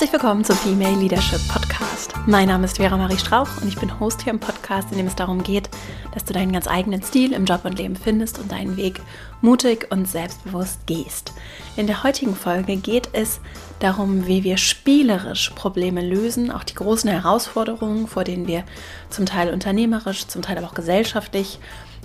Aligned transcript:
Herzlich 0.00 0.18
willkommen 0.18 0.44
zum 0.44 0.56
Female 0.56 0.96
Leadership 0.98 1.46
Podcast. 1.48 2.14
Mein 2.26 2.48
Name 2.48 2.64
ist 2.64 2.78
Vera 2.78 2.96
Marie 2.96 3.18
Strauch 3.18 3.60
und 3.60 3.68
ich 3.68 3.76
bin 3.76 4.00
Host 4.00 4.22
hier 4.22 4.32
im 4.32 4.40
Podcast, 4.40 4.90
in 4.92 4.96
dem 4.96 5.06
es 5.06 5.14
darum 5.14 5.42
geht, 5.42 5.68
dass 6.14 6.24
du 6.24 6.32
deinen 6.32 6.54
ganz 6.54 6.66
eigenen 6.66 7.02
Stil 7.02 7.34
im 7.34 7.44
Job 7.44 7.66
und 7.66 7.78
Leben 7.78 7.96
findest 7.96 8.38
und 8.38 8.50
deinen 8.50 8.78
Weg 8.78 9.02
mutig 9.42 9.88
und 9.90 10.08
selbstbewusst 10.08 10.86
gehst. 10.86 11.34
In 11.76 11.86
der 11.86 12.02
heutigen 12.02 12.34
Folge 12.34 12.76
geht 12.76 13.10
es 13.12 13.40
darum, 13.80 14.26
wie 14.26 14.42
wir 14.42 14.56
spielerisch 14.56 15.50
Probleme 15.50 16.00
lösen, 16.00 16.50
auch 16.50 16.64
die 16.64 16.76
großen 16.76 17.10
Herausforderungen, 17.10 18.06
vor 18.06 18.24
denen 18.24 18.46
wir 18.46 18.64
zum 19.10 19.26
Teil 19.26 19.52
unternehmerisch, 19.52 20.26
zum 20.28 20.40
Teil 20.40 20.56
aber 20.56 20.68
auch 20.68 20.74
gesellschaftlich 20.74 21.58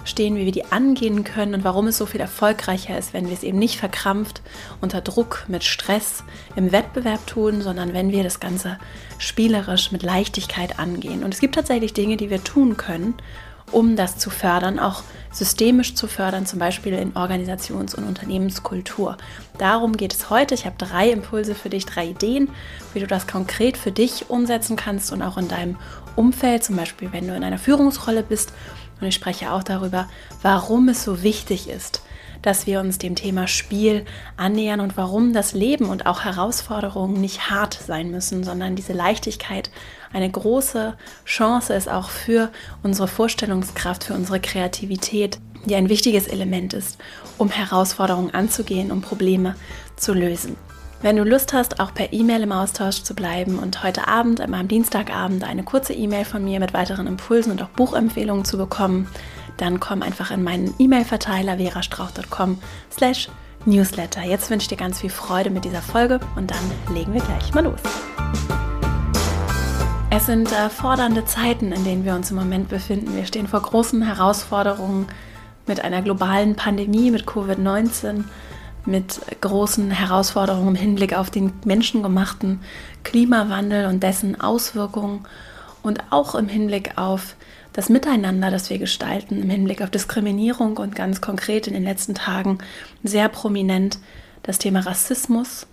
stehen, 0.05 0.35
wie 0.35 0.45
wir 0.45 0.51
die 0.51 0.71
angehen 0.71 1.23
können 1.23 1.53
und 1.53 1.63
warum 1.63 1.87
es 1.87 1.97
so 1.97 2.05
viel 2.05 2.21
erfolgreicher 2.21 2.97
ist, 2.97 3.13
wenn 3.13 3.27
wir 3.27 3.33
es 3.33 3.43
eben 3.43 3.59
nicht 3.59 3.77
verkrampft 3.77 4.41
unter 4.81 5.01
Druck, 5.01 5.45
mit 5.47 5.63
Stress 5.63 6.23
im 6.55 6.71
Wettbewerb 6.71 7.25
tun, 7.27 7.61
sondern 7.61 7.93
wenn 7.93 8.11
wir 8.11 8.23
das 8.23 8.39
Ganze 8.39 8.79
spielerisch 9.17 9.91
mit 9.91 10.03
Leichtigkeit 10.03 10.79
angehen. 10.79 11.23
Und 11.23 11.33
es 11.33 11.39
gibt 11.39 11.55
tatsächlich 11.55 11.93
Dinge, 11.93 12.17
die 12.17 12.29
wir 12.29 12.43
tun 12.43 12.77
können, 12.77 13.15
um 13.71 13.95
das 13.95 14.17
zu 14.17 14.29
fördern, 14.29 14.79
auch 14.79 15.03
systemisch 15.31 15.95
zu 15.95 16.07
fördern, 16.07 16.45
zum 16.45 16.59
Beispiel 16.59 16.93
in 16.93 17.13
Organisations- 17.13 17.95
und 17.95 18.05
Unternehmenskultur. 18.05 19.17
Darum 19.57 19.97
geht 19.97 20.13
es 20.13 20.29
heute. 20.29 20.53
Ich 20.53 20.65
habe 20.65 20.75
drei 20.77 21.09
Impulse 21.09 21.55
für 21.55 21.69
dich, 21.69 21.85
drei 21.85 22.07
Ideen, 22.07 22.49
wie 22.93 22.99
du 22.99 23.07
das 23.07 23.27
konkret 23.27 23.75
für 23.75 23.91
dich 23.91 24.29
umsetzen 24.29 24.75
kannst 24.75 25.11
und 25.11 25.21
auch 25.21 25.37
in 25.37 25.47
deinem 25.47 25.77
Umfeld, 26.15 26.63
zum 26.63 26.75
Beispiel 26.77 27.11
wenn 27.11 27.27
du 27.27 27.35
in 27.35 27.43
einer 27.43 27.57
Führungsrolle 27.57 28.23
bist 28.23 28.53
und 28.99 29.07
ich 29.07 29.15
spreche 29.15 29.51
auch 29.51 29.63
darüber, 29.63 30.07
warum 30.41 30.89
es 30.89 31.03
so 31.03 31.23
wichtig 31.23 31.69
ist, 31.69 32.01
dass 32.41 32.67
wir 32.67 32.79
uns 32.79 32.97
dem 32.97 33.15
Thema 33.15 33.47
Spiel 33.47 34.05
annähern 34.37 34.79
und 34.79 34.97
warum 34.97 35.33
das 35.33 35.53
Leben 35.53 35.89
und 35.89 36.05
auch 36.05 36.23
Herausforderungen 36.23 37.19
nicht 37.19 37.49
hart 37.49 37.73
sein 37.73 38.11
müssen, 38.11 38.43
sondern 38.43 38.75
diese 38.75 38.93
Leichtigkeit 38.93 39.71
eine 40.13 40.29
große 40.29 40.95
Chance 41.25 41.73
ist 41.73 41.89
auch 41.89 42.09
für 42.09 42.51
unsere 42.83 43.07
Vorstellungskraft, 43.07 44.05
für 44.05 44.13
unsere 44.13 44.39
Kreativität, 44.39 45.39
die 45.65 45.75
ein 45.75 45.89
wichtiges 45.89 46.27
Element 46.27 46.73
ist, 46.73 46.97
um 47.37 47.49
Herausforderungen 47.49 48.33
anzugehen, 48.33 48.91
um 48.91 49.01
Probleme 49.01 49.55
zu 49.97 50.13
lösen. 50.13 50.55
Wenn 51.05 51.17
du 51.17 51.23
Lust 51.23 51.53
hast, 51.53 51.79
auch 51.79 51.93
per 51.93 52.13
E-Mail 52.13 52.41
im 52.41 52.51
Austausch 52.51 53.03
zu 53.03 53.13
bleiben 53.13 53.59
und 53.59 53.83
heute 53.83 54.07
Abend, 54.07 54.41
am 54.41 54.67
Dienstagabend, 54.67 55.43
eine 55.43 55.61
kurze 55.61 55.93
E-Mail 55.93 56.25
von 56.25 56.43
mir 56.43 56.59
mit 56.59 56.73
weiteren 56.73 57.05
Impulsen 57.05 57.51
und 57.51 57.61
auch 57.61 57.69
Buchempfehlungen 57.69 58.43
zu 58.43 58.57
bekommen, 58.57 59.07
dann 59.57 59.79
komm 59.79 60.01
einfach 60.01 60.31
in 60.31 60.41
meinen 60.41 60.73
E-Mail-Verteiler 60.79 61.57
verastrauch.com 61.57 62.57
slash 62.91 63.29
newsletter. 63.67 64.23
Jetzt 64.23 64.49
wünsche 64.49 64.63
ich 64.63 64.69
dir 64.69 64.77
ganz 64.77 64.99
viel 64.99 65.11
Freude 65.11 65.51
mit 65.51 65.63
dieser 65.63 65.83
Folge 65.83 66.19
und 66.35 66.49
dann 66.49 66.95
legen 66.95 67.13
wir 67.13 67.21
gleich 67.21 67.53
mal 67.53 67.65
los. 67.65 67.79
Es 70.09 70.25
sind 70.25 70.51
äh, 70.51 70.71
fordernde 70.71 71.23
Zeiten, 71.25 71.71
in 71.71 71.83
denen 71.83 72.03
wir 72.03 72.15
uns 72.15 72.31
im 72.31 72.37
Moment 72.37 72.67
befinden. 72.67 73.15
Wir 73.15 73.27
stehen 73.27 73.45
vor 73.45 73.61
großen 73.61 74.01
Herausforderungen 74.01 75.05
mit 75.67 75.81
einer 75.81 76.01
globalen 76.01 76.55
Pandemie, 76.55 77.11
mit 77.11 77.27
Covid-19 77.27 78.23
mit 78.85 79.19
großen 79.41 79.91
Herausforderungen 79.91 80.69
im 80.69 80.75
Hinblick 80.75 81.17
auf 81.17 81.29
den 81.29 81.53
menschengemachten 81.65 82.61
Klimawandel 83.03 83.87
und 83.87 84.03
dessen 84.03 84.39
Auswirkungen 84.39 85.25
und 85.81 85.99
auch 86.09 86.35
im 86.35 86.47
Hinblick 86.47 86.97
auf 86.97 87.35
das 87.73 87.89
Miteinander, 87.89 88.51
das 88.51 88.69
wir 88.69 88.79
gestalten, 88.79 89.41
im 89.41 89.49
Hinblick 89.49 89.81
auf 89.81 89.89
Diskriminierung 89.89 90.77
und 90.77 90.95
ganz 90.95 91.19
konkret 91.19 91.67
in 91.67 91.73
den 91.73 91.83
letzten 91.83 92.15
Tagen 92.15 92.59
sehr 93.03 93.27
prominent 93.27 93.99
das 94.43 94.59
Thema 94.59 94.79
Rassismus, 94.79 95.67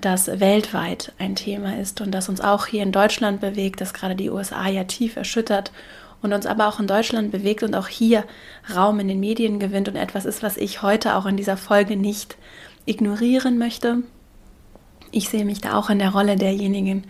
das 0.00 0.40
weltweit 0.40 1.12
ein 1.18 1.34
Thema 1.36 1.78
ist 1.78 2.00
und 2.00 2.12
das 2.12 2.28
uns 2.28 2.40
auch 2.40 2.66
hier 2.66 2.82
in 2.82 2.92
Deutschland 2.92 3.40
bewegt, 3.40 3.80
das 3.80 3.92
gerade 3.92 4.16
die 4.16 4.30
USA 4.30 4.66
ja 4.68 4.84
tief 4.84 5.16
erschüttert 5.16 5.70
und 6.24 6.32
uns 6.32 6.46
aber 6.46 6.66
auch 6.66 6.80
in 6.80 6.86
Deutschland 6.86 7.30
bewegt 7.30 7.62
und 7.62 7.74
auch 7.74 7.86
hier 7.86 8.24
Raum 8.74 8.98
in 8.98 9.08
den 9.08 9.20
Medien 9.20 9.58
gewinnt 9.60 9.88
und 9.88 9.96
etwas 9.96 10.24
ist, 10.24 10.42
was 10.42 10.56
ich 10.56 10.80
heute 10.80 11.16
auch 11.16 11.26
in 11.26 11.36
dieser 11.36 11.58
Folge 11.58 11.96
nicht 11.96 12.36
ignorieren 12.86 13.58
möchte. 13.58 13.98
Ich 15.10 15.28
sehe 15.28 15.44
mich 15.44 15.60
da 15.60 15.74
auch 15.74 15.90
in 15.90 15.98
der 15.98 16.10
Rolle 16.10 16.36
derjenigen, 16.36 17.04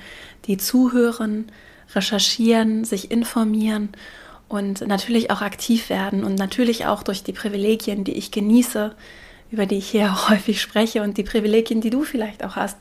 die 0.47 0.57
zuhören, 0.57 1.47
recherchieren, 1.95 2.85
sich 2.85 3.13
informieren 3.13 3.91
und 4.49 4.81
natürlich 4.81 5.31
auch 5.31 5.43
aktiv 5.43 5.91
werden 5.91 6.25
und 6.25 6.35
natürlich 6.35 6.87
auch 6.87 7.05
durch 7.05 7.23
die 7.23 7.33
Privilegien, 7.33 8.03
die 8.03 8.15
ich 8.15 8.33
genieße, 8.33 8.97
über 9.55 9.67
die 9.67 9.79
ich 9.79 9.89
hier 9.89 10.29
häufig 10.29 10.61
spreche 10.61 11.03
und 11.03 11.17
die 11.17 11.23
Privilegien, 11.23 11.81
die 11.81 11.91
du 11.91 12.03
vielleicht 12.03 12.45
auch 12.45 12.57
hast, 12.57 12.77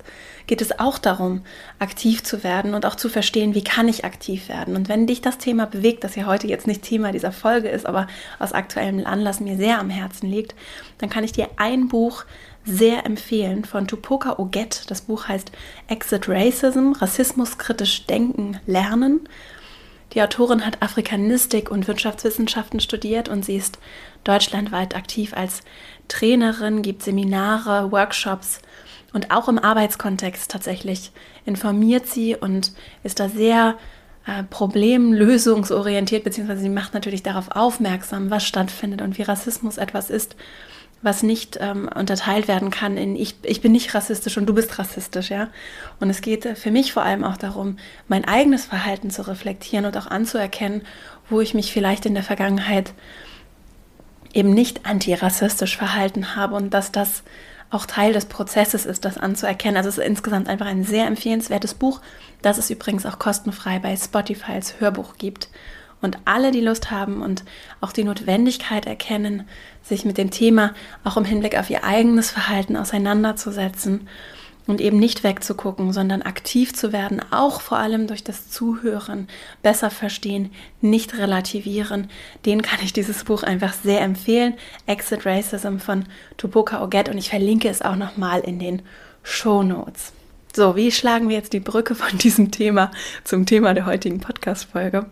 geht 0.47 0.61
es 0.61 0.78
auch 0.79 0.97
darum, 0.97 1.44
aktiv 1.79 2.23
zu 2.23 2.44
werden 2.44 2.73
und 2.73 2.85
auch 2.85 2.95
zu 2.95 3.07
verstehen, 3.07 3.56
wie 3.56 3.63
kann 3.63 3.88
ich 3.88 4.03
aktiv 4.03 4.50
werden. 4.50 4.75
Und 4.75 4.89
wenn 4.89 5.07
dich 5.07 5.22
das 5.22 5.38
Thema 5.38 5.66
bewegt, 5.66 6.03
das 6.03 6.16
ja 6.16 6.25
heute 6.25 6.47
jetzt 6.47 6.67
nicht 6.67 6.81
Thema 6.81 7.11
dieser 7.11 7.31
Folge 7.31 7.69
ist, 7.69 7.85
aber 7.85 8.07
aus 8.39 8.51
aktuellem 8.51 9.06
Anlass 9.06 9.39
mir 9.39 9.56
sehr 9.56 9.79
am 9.79 9.89
Herzen 9.89 10.29
liegt, 10.29 10.56
dann 10.97 11.09
kann 11.09 11.23
ich 11.23 11.31
dir 11.31 11.47
ein 11.56 11.88
Buch 11.88 12.25
sehr 12.66 13.05
empfehlen 13.05 13.66
von 13.66 13.88
Tupoka 13.88 14.40
Oget. 14.40 14.90
Das 14.90 15.01
Buch 15.01 15.28
heißt 15.28 15.51
Exit 15.88 16.28
Racism, 16.28 16.94
Rassismus 16.94 17.57
kritisch 17.57 18.05
denken, 18.05 18.59
lernen. 18.66 19.28
Die 20.13 20.22
Autorin 20.22 20.66
hat 20.66 20.81
Afrikanistik 20.81 21.72
und 21.72 21.88
Wirtschaftswissenschaften 21.88 22.79
studiert 22.79 23.29
und 23.29 23.44
sie 23.44 23.56
ist 23.56 23.79
deutschlandweit 24.24 24.96
aktiv 24.96 25.34
als 25.34 25.62
Trainerin, 26.07 26.81
gibt 26.81 27.01
Seminare, 27.01 27.91
Workshops 27.91 28.59
und 29.12 29.31
auch 29.31 29.47
im 29.47 29.57
Arbeitskontext 29.57 30.52
tatsächlich 30.52 31.12
informiert 31.46 32.07
sie 32.07 32.35
und 32.35 32.73
ist 33.03 33.19
da 33.19 33.29
sehr 33.29 33.75
äh, 34.25 34.44
problemlösungsorientiert, 34.44 36.23
beziehungsweise 36.23 36.62
sie 36.62 36.69
macht 36.69 36.94
natürlich 36.94 37.23
darauf 37.23 37.52
aufmerksam, 37.52 38.29
was 38.29 38.46
stattfindet 38.46 39.02
und 39.02 39.18
wie 39.18 39.23
Rassismus 39.23 39.78
etwas 39.78 40.09
ist, 40.09 40.35
was 41.03 41.22
nicht 41.22 41.58
ähm, 41.62 41.90
unterteilt 41.94 42.47
werden 42.47 42.72
kann 42.72 42.97
in 42.97 43.16
ich, 43.16 43.36
ich 43.44 43.62
bin 43.62 43.74
nicht 43.74 43.94
rassistisch 43.94 44.38
und 44.38 44.47
du 44.47 44.53
bist 44.53 44.80
rassistisch, 44.80 45.30
ja. 45.30 45.50
Und 46.00 46.09
es 46.09 46.22
geht 46.22 46.58
für 46.58 46.72
mich 46.72 46.94
vor 46.94 47.03
allem 47.03 47.24
auch 47.24 47.38
darum, 47.38 47.78
mein 48.08 48.25
eigenes 48.25 48.66
Verhalten 48.66 49.12
zu 49.12 49.28
reflektieren 49.28 49.86
und 49.86 49.96
auch 49.97 50.08
anzuerkennen, 50.08 50.81
wo 51.30 51.41
ich 51.41 51.53
mich 51.53 51.72
vielleicht 51.72 52.06
in 52.06 52.14
der 52.14 52.24
Vergangenheit 52.24 52.94
eben 54.34 54.53
nicht 54.53 54.86
antirassistisch 54.86 55.78
verhalten 55.78 56.36
habe 56.36 56.56
und 56.56 56.74
dass 56.74 56.91
das 56.91 57.24
auch 57.70 57.85
Teil 57.85 58.14
des 58.14 58.25
Prozesses 58.25 58.85
ist, 58.85 59.03
das 59.03 59.18
anzuerkennen. 59.18 59.78
Also 59.78 59.90
es 59.90 59.97
ist 59.97 60.06
insgesamt 60.06 60.47
einfach 60.47 60.68
ein 60.68 60.84
sehr 60.84 61.08
empfehlenswertes 61.08 61.74
Buch, 61.74 62.02
das 62.41 62.58
es 62.58 62.70
übrigens 62.70 63.06
auch 63.06 63.20
kostenfrei 63.20 63.80
bei 63.80 63.96
Spotify 63.96 64.53
als 64.53 64.80
Hörbuch 64.80 65.18
gibt. 65.18 65.50
Und 66.03 66.18
alle, 66.25 66.52
die 66.52 66.62
Lust 66.62 66.91
haben 66.91 67.22
und 67.22 67.46
auch 67.80 67.94
die 67.94 68.03
Notwendigkeit 68.03 68.86
erkennen, 68.86 69.47
sich 69.81 70.03
mit 70.03 70.18
dem 70.18 70.31
Thema 70.31 70.74
auch 71.06 71.16
im 71.16 71.24
Hinblick 71.24 71.58
auf 71.58 71.69
ihr 71.69 71.86
eigenes 71.86 72.30
Verhalten 72.30 72.75
auseinanderzusetzen 72.75 74.09
und 74.68 74.81
eben 74.81 75.00
nicht 75.00 75.24
wegzugucken, 75.24 75.94
sondern 75.94 76.22
aktiv 76.22 76.74
zu 76.74 76.91
werden, 76.91 77.22
auch 77.31 77.62
vor 77.62 77.78
allem 77.78 78.08
durch 78.08 78.22
das 78.22 78.50
Zuhören, 78.50 79.30
besser 79.62 79.90
verstehen, 79.90 80.52
nicht 80.81 81.18
relativieren. 81.18 82.09
Den 82.46 82.62
kann 82.62 82.80
ich 82.84 82.91
dieses 82.91 83.24
Buch 83.24 83.44
einfach 83.44 83.74
sehr 83.74 84.02
empfehlen. 84.02 84.56
Exit 84.85 85.25
Racism 85.25 85.78
von 85.78 86.03
Tupoka 86.35 86.84
Oget 86.84 87.08
und 87.08 87.18
ich 87.18 87.30
verlinke 87.30 87.70
es 87.70 87.81
auch 87.81 87.96
nochmal 87.96 88.41
in 88.41 88.59
den 88.59 88.81
Show 89.24 89.64
Notes. 89.64 90.12
So, 90.56 90.75
wie 90.75 90.91
schlagen 90.91 91.30
wir 91.30 91.38
jetzt 91.38 91.53
die 91.53 91.59
Brücke 91.59 91.96
von 91.96 92.18
diesem 92.18 92.52
Thema 92.52 92.91
zum 93.24 93.46
Thema 93.46 93.74
der 93.74 93.85
heutigen 93.85 94.20
Podcast-Folge? 94.20 95.08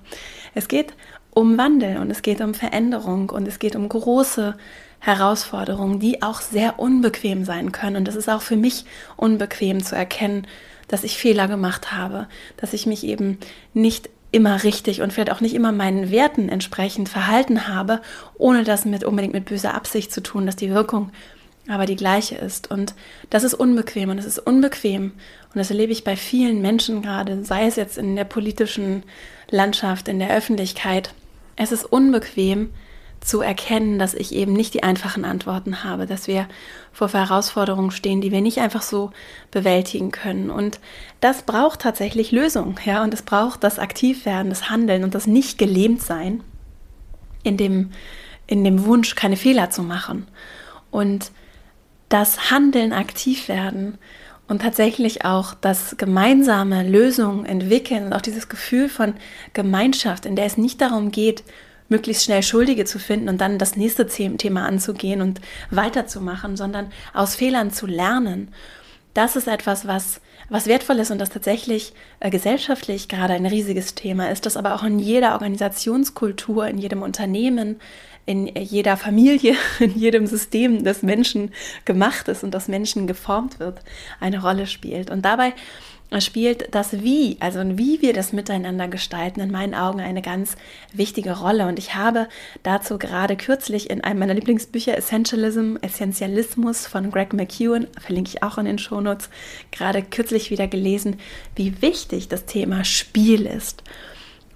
Es 0.54 0.68
geht 0.68 0.94
um 1.34 1.58
Wandel 1.58 1.98
und 1.98 2.12
es 2.12 2.22
geht 2.22 2.42
um 2.42 2.54
Veränderung 2.54 3.30
und 3.30 3.48
es 3.48 3.60
geht 3.60 3.76
um 3.76 3.88
große 3.88 4.56
Herausforderungen, 5.00 6.00
die 6.00 6.22
auch 6.22 6.42
sehr 6.42 6.80
unbequem 6.80 7.46
sein 7.46 7.72
können. 7.72 7.98
Und 7.98 8.08
es 8.08 8.16
ist 8.16 8.30
auch 8.30 8.42
für 8.42 8.58
mich 8.58 8.86
unbequem 9.18 9.84
zu 9.84 9.96
erkennen, 9.96 10.46
dass 10.88 11.04
ich 11.04 11.18
Fehler 11.18 11.48
gemacht 11.48 11.92
habe, 11.92 12.28
dass 12.58 12.74
ich 12.74 12.86
mich 12.86 13.06
eben 13.06 13.40
nicht 13.74 14.10
immer 14.32 14.64
richtig 14.64 15.02
und 15.02 15.12
vielleicht 15.12 15.32
auch 15.32 15.42
nicht 15.42 15.56
immer 15.56 15.72
meinen 15.72 16.12
Werten 16.12 16.50
entsprechend 16.50 17.10
verhalten 17.10 17.68
habe, 17.68 18.02
ohne 18.38 18.64
das 18.64 18.86
mit 18.86 19.04
unbedingt 19.04 19.34
mit 19.34 19.46
böser 19.46 19.74
Absicht 19.74 20.12
zu 20.12 20.22
tun, 20.22 20.46
dass 20.46 20.56
die 20.56 20.70
Wirkung 20.70 21.12
aber 21.72 21.86
die 21.86 21.96
gleiche 21.96 22.36
ist. 22.36 22.70
Und 22.70 22.94
das 23.30 23.44
ist 23.44 23.54
unbequem 23.54 24.10
und 24.10 24.18
es 24.18 24.26
ist 24.26 24.40
unbequem. 24.40 25.12
Und 25.54 25.56
das 25.56 25.70
erlebe 25.70 25.92
ich 25.92 26.04
bei 26.04 26.16
vielen 26.16 26.62
Menschen 26.62 27.02
gerade, 27.02 27.44
sei 27.44 27.66
es 27.66 27.76
jetzt 27.76 27.98
in 27.98 28.16
der 28.16 28.26
politischen 28.26 29.04
Landschaft, 29.50 30.08
in 30.08 30.20
der 30.20 30.32
Öffentlichkeit. 30.32 31.14
Es 31.56 31.72
ist 31.72 31.86
unbequem, 31.86 32.70
zu 33.22 33.42
erkennen, 33.42 34.00
dass 34.00 34.16
ich 34.16 34.34
eben 34.34 34.54
nicht 34.54 34.74
die 34.74 34.84
einfachen 34.84 35.26
Antworten 35.26 35.84
habe, 35.84 36.08
dass 36.08 36.28
wir 36.28 36.48
vor 36.92 37.08
Herausforderungen 37.14 37.92
stehen, 37.92 38.20
die 38.20 38.32
wir 38.32 38.42
nicht 38.42 38.58
einfach 38.58 38.82
so 38.82 39.12
bewältigen 39.52 40.12
können. 40.12 40.50
Und 40.50 40.80
das 41.22 41.44
braucht 41.44 41.82
tatsächlich 41.82 42.32
Lösung, 42.32 42.80
ja, 42.84 43.04
und 43.04 43.14
es 43.14 43.22
braucht 43.22 43.64
das 43.64 43.78
Aktivwerden, 43.78 44.50
das 44.50 44.70
Handeln 44.70 45.04
und 45.04 45.14
das 45.14 45.28
nicht 45.28 45.60
gelähmt 45.60 46.02
sein 46.02 46.44
in 47.44 47.58
dem, 47.58 47.92
in 48.48 48.64
dem 48.64 48.86
Wunsch, 48.86 49.14
keine 49.14 49.38
Fehler 49.38 49.70
zu 49.70 49.84
machen. 49.84 50.28
Und 50.90 51.32
das 52.12 52.52
Handeln, 52.52 52.94
aktiv 52.94 53.48
werden 53.48 53.98
und 54.48 54.62
tatsächlich 54.62 55.24
auch 55.24 55.54
das 55.54 55.96
gemeinsame 55.98 56.88
Lösungen 56.88 57.46
entwickeln 57.46 58.06
und 58.06 58.14
auch 58.14 58.22
dieses 58.22 58.50
Gefühl 58.50 58.90
von 58.90 59.14
Gemeinschaft, 59.54 60.26
in 60.26 60.36
der 60.36 60.46
es 60.46 60.58
nicht 60.58 60.82
darum 60.82 61.12
geht, 61.12 61.44
möglichst 61.88 62.26
schnell 62.26 62.44
Schuldige 62.44 62.84
zu 62.84 63.00
finden 63.00 63.30
und 63.30 63.40
dann 63.40 63.58
das 63.58 63.78
nächste 63.78 64.08
Thema 64.08 64.66
anzugehen 64.66 65.22
und 65.22 65.40
weiterzumachen, 65.70 66.58
sondern 66.58 66.92
aus 67.14 67.36
Fehlern 67.36 67.72
zu 67.72 67.88
lernen. 67.88 68.50
Das 69.14 69.38
ist 69.38 69.48
etwas, 69.48 69.88
was, 69.88 70.20
was 70.50 70.68
wertvoll 70.68 71.00
ist 71.00 71.12
und 71.12 71.20
das 71.20 71.30
tatsächlich 71.30 71.94
äh, 72.20 72.30
gesellschaftlich 72.30 73.08
gerade 73.08 73.34
ein 73.34 73.46
riesiges 73.46 73.96
Thema 73.96 74.32
ist, 74.32 74.46
das 74.46 74.58
aber 74.58 74.76
auch 74.76 74.84
in 74.84 75.00
jeder 75.00 75.34
Organisationskultur, 75.34 76.68
in 76.68 76.78
jedem 76.78 77.02
Unternehmen, 77.02 77.80
in 78.26 78.48
jeder 78.48 78.98
Familie, 78.98 79.56
in 79.80 79.98
jedem 79.98 80.28
System 80.28 80.84
des 80.84 81.04
Menschen 81.04 81.52
gemacht 81.86 82.28
ist 82.28 82.44
und 82.44 82.52
das 82.52 82.68
Menschen 82.68 83.08
geformt 83.08 83.60
wird, 83.60 83.82
eine 84.20 84.42
Rolle 84.42 84.68
spielt. 84.68 85.10
Und 85.10 85.24
dabei 85.24 85.54
spielt 86.20 86.76
das 86.76 87.04
Wie, 87.04 87.38
also 87.40 87.62
wie 87.78 88.02
wir 88.02 88.12
das 88.12 88.34
miteinander 88.34 88.90
gestalten, 88.90 89.40
in 89.40 89.50
meinen 89.50 89.74
Augen 89.74 90.02
eine 90.02 90.22
ganz 90.22 90.58
wichtige 90.92 91.38
Rolle. 91.40 91.68
Und 91.68 91.80
ich 91.80 91.96
habe 91.96 92.28
dazu 92.64 92.98
gerade 92.98 93.38
kürzlich 93.38 93.90
in 93.90 94.04
einem 94.04 94.20
meiner 94.20 94.34
Lieblingsbücher 94.34 94.98
Essentialism, 94.98 95.78
Essentialismus 95.82 96.86
von 96.86 97.12
Greg 97.12 97.32
McEwen, 97.32 97.88
verlinke 97.98 98.32
ich 98.32 98.44
auch 98.44 98.58
in 98.58 98.66
den 98.66 98.78
Shownotes, 98.78 99.30
gerade 99.72 100.02
kürzlich 100.02 100.52
wieder 100.52 100.68
gelesen, 100.68 101.18
wie 101.56 101.82
wichtig 101.82 102.28
das 102.28 102.46
Thema 102.46 102.84
Spiel 102.84 103.46
ist. 103.46 103.84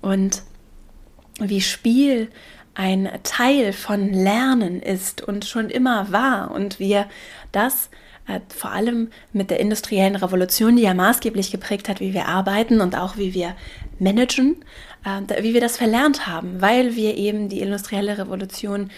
Und 0.01 0.43
wie 1.39 1.61
Spiel 1.61 2.29
ein 2.75 3.09
Teil 3.23 3.73
von 3.73 4.13
Lernen 4.13 4.81
ist 4.81 5.21
und 5.21 5.45
schon 5.45 5.69
immer 5.69 6.11
war 6.11 6.51
und 6.51 6.79
wir 6.79 7.07
das 7.51 7.89
äh, 8.27 8.39
vor 8.49 8.71
allem 8.71 9.09
mit 9.33 9.49
der 9.49 9.59
industriellen 9.59 10.15
Revolution, 10.15 10.75
die 10.75 10.83
ja 10.83 10.93
maßgeblich 10.93 11.51
geprägt 11.51 11.89
hat, 11.89 11.99
wie 11.99 12.13
wir 12.13 12.27
arbeiten 12.27 12.81
und 12.81 12.97
auch 12.97 13.17
wie 13.17 13.33
wir 13.33 13.55
managen, 13.99 14.57
äh, 15.05 15.43
wie 15.43 15.53
wir 15.53 15.61
das 15.61 15.77
verlernt 15.77 16.27
haben, 16.27 16.61
weil 16.61 16.95
wir 16.95 17.15
eben 17.15 17.49
die 17.49 17.61
industrielle 17.61 18.17
Revolution 18.17 18.91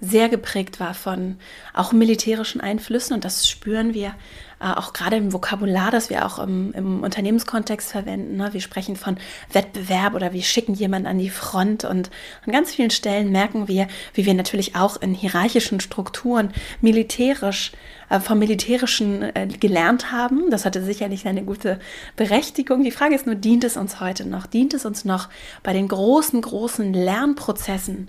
sehr 0.00 0.28
geprägt 0.28 0.80
war 0.80 0.94
von 0.94 1.36
auch 1.74 1.92
militärischen 1.92 2.60
Einflüssen 2.60 3.14
und 3.14 3.24
das 3.24 3.48
spüren 3.48 3.94
wir 3.94 4.14
auch 4.62 4.92
gerade 4.92 5.16
im 5.16 5.32
Vokabular, 5.32 5.90
das 5.90 6.10
wir 6.10 6.24
auch 6.24 6.38
im, 6.38 6.72
im 6.72 7.02
Unternehmenskontext 7.02 7.90
verwenden. 7.90 8.36
Ne? 8.36 8.52
Wir 8.52 8.60
sprechen 8.60 8.96
von 8.96 9.16
Wettbewerb 9.52 10.14
oder 10.14 10.32
wir 10.32 10.42
schicken 10.42 10.74
jemanden 10.74 11.08
an 11.08 11.18
die 11.18 11.30
Front 11.30 11.84
und 11.84 12.10
an 12.46 12.52
ganz 12.52 12.72
vielen 12.72 12.90
Stellen 12.90 13.30
merken 13.32 13.68
wir, 13.68 13.88
wie 14.14 14.26
wir 14.26 14.34
natürlich 14.34 14.76
auch 14.76 14.96
in 15.00 15.14
hierarchischen 15.14 15.80
Strukturen 15.80 16.52
militärisch 16.80 17.72
äh, 18.08 18.20
vom 18.20 18.38
Militärischen 18.38 19.22
äh, 19.22 19.48
gelernt 19.48 20.12
haben. 20.12 20.50
Das 20.50 20.64
hatte 20.64 20.84
sicherlich 20.84 21.26
eine 21.26 21.42
gute 21.42 21.80
Berechtigung. 22.16 22.84
Die 22.84 22.90
Frage 22.90 23.14
ist 23.14 23.26
nur, 23.26 23.34
dient 23.34 23.64
es 23.64 23.76
uns 23.76 24.00
heute 24.00 24.28
noch? 24.28 24.46
Dient 24.46 24.74
es 24.74 24.84
uns 24.84 25.04
noch 25.04 25.28
bei 25.62 25.72
den 25.72 25.88
großen, 25.88 26.40
großen 26.40 26.92
Lernprozessen? 26.92 28.08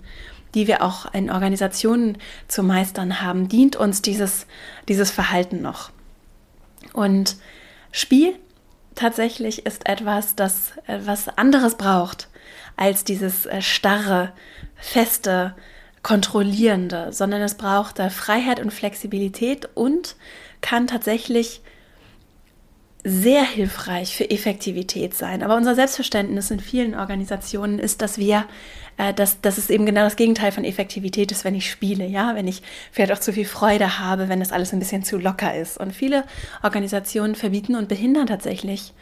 die 0.54 0.68
wir 0.68 0.82
auch 0.82 1.12
in 1.12 1.30
Organisationen 1.30 2.16
zu 2.46 2.62
meistern 2.62 3.20
haben, 3.20 3.48
dient 3.48 3.74
uns 3.74 4.02
dieses, 4.02 4.46
dieses 4.88 5.10
Verhalten 5.10 5.60
noch. 5.60 5.90
Und 6.92 7.36
Spiel 7.92 8.34
tatsächlich 8.94 9.66
ist 9.66 9.88
etwas, 9.88 10.36
das 10.36 10.72
etwas 10.86 11.28
anderes 11.28 11.76
braucht 11.76 12.28
als 12.76 13.04
dieses 13.04 13.46
äh, 13.46 13.62
starre, 13.62 14.32
feste, 14.76 15.54
kontrollierende, 16.02 17.12
sondern 17.12 17.40
es 17.40 17.54
braucht 17.54 17.98
da 17.98 18.10
Freiheit 18.10 18.60
und 18.60 18.72
Flexibilität 18.72 19.68
und 19.74 20.16
kann 20.60 20.86
tatsächlich 20.86 21.62
sehr 23.04 23.44
hilfreich 23.44 24.16
für 24.16 24.30
Effektivität 24.30 25.14
sein. 25.14 25.42
Aber 25.42 25.56
unser 25.56 25.74
Selbstverständnis 25.74 26.50
in 26.50 26.60
vielen 26.60 26.94
Organisationen 26.94 27.78
ist, 27.78 28.00
dass 28.00 28.18
wir, 28.18 28.46
äh, 28.96 29.12
dass, 29.12 29.40
dass 29.40 29.58
es 29.58 29.70
eben 29.70 29.86
genau 29.86 30.02
das 30.02 30.16
Gegenteil 30.16 30.52
von 30.52 30.64
Effektivität 30.64 31.32
ist, 31.32 31.44
wenn 31.44 31.54
ich 31.54 31.70
spiele, 31.70 32.06
ja, 32.06 32.34
wenn 32.34 32.48
ich 32.48 32.62
vielleicht 32.92 33.12
auch 33.12 33.20
zu 33.20 33.32
viel 33.32 33.44
Freude 33.44 33.98
habe, 33.98 34.28
wenn 34.28 34.40
das 34.40 34.52
alles 34.52 34.72
ein 34.72 34.78
bisschen 34.78 35.04
zu 35.04 35.18
locker 35.18 35.54
ist. 35.54 35.78
Und 35.78 35.92
viele 35.92 36.24
Organisationen 36.62 37.34
verbieten 37.34 37.74
und 37.76 37.88
behindern 37.88 38.26
tatsächlich 38.26 38.92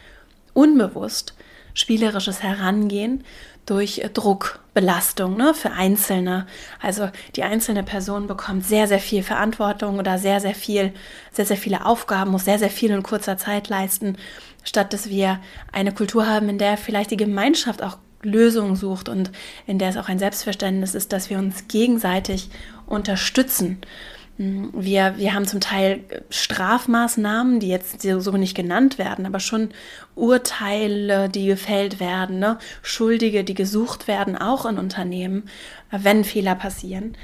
unbewusst 0.53 1.33
spielerisches 1.73 2.43
Herangehen 2.43 3.23
durch 3.65 4.01
Druck, 4.13 4.59
Belastung 4.73 5.37
ne, 5.37 5.53
für 5.53 5.71
Einzelne. 5.71 6.47
Also 6.81 7.09
die 7.35 7.43
einzelne 7.43 7.83
Person 7.83 8.27
bekommt 8.27 8.65
sehr, 8.65 8.87
sehr 8.87 8.99
viel 8.99 9.23
Verantwortung 9.23 9.99
oder 9.99 10.17
sehr, 10.17 10.39
sehr 10.39 10.55
viel, 10.55 10.93
sehr, 11.31 11.45
sehr 11.45 11.57
viele 11.57 11.85
Aufgaben, 11.85 12.31
muss 12.31 12.45
sehr, 12.45 12.59
sehr 12.59 12.69
viel 12.69 12.91
in 12.91 13.03
kurzer 13.03 13.37
Zeit 13.37 13.69
leisten, 13.69 14.17
statt 14.63 14.93
dass 14.93 15.09
wir 15.09 15.39
eine 15.71 15.93
Kultur 15.93 16.27
haben, 16.27 16.49
in 16.49 16.57
der 16.57 16.77
vielleicht 16.77 17.11
die 17.11 17.17
Gemeinschaft 17.17 17.81
auch 17.81 17.97
Lösungen 18.23 18.75
sucht 18.75 19.09
und 19.09 19.31
in 19.67 19.79
der 19.79 19.89
es 19.89 19.97
auch 19.97 20.09
ein 20.09 20.19
Selbstverständnis 20.19 20.95
ist, 20.95 21.13
dass 21.13 21.29
wir 21.29 21.37
uns 21.37 21.67
gegenseitig 21.67 22.49
unterstützen 22.85 23.79
wir, 24.37 25.17
wir 25.17 25.33
haben 25.33 25.45
zum 25.45 25.59
Teil 25.59 26.03
Strafmaßnahmen, 26.31 27.59
die 27.59 27.67
jetzt 27.67 28.01
so 28.01 28.31
nicht 28.31 28.55
genannt 28.55 28.97
werden, 28.97 29.27
aber 29.27 29.39
schon 29.39 29.69
Urteile, 30.15 31.29
die 31.29 31.45
gefällt 31.45 31.99
werden, 31.99 32.39
ne? 32.39 32.57
Schuldige, 32.81 33.43
die 33.43 33.53
gesucht 33.53 34.07
werden, 34.07 34.35
auch 34.35 34.65
in 34.65 34.79
Unternehmen, 34.79 35.43
wenn 35.91 36.23
Fehler 36.23 36.55
passieren, 36.55 37.15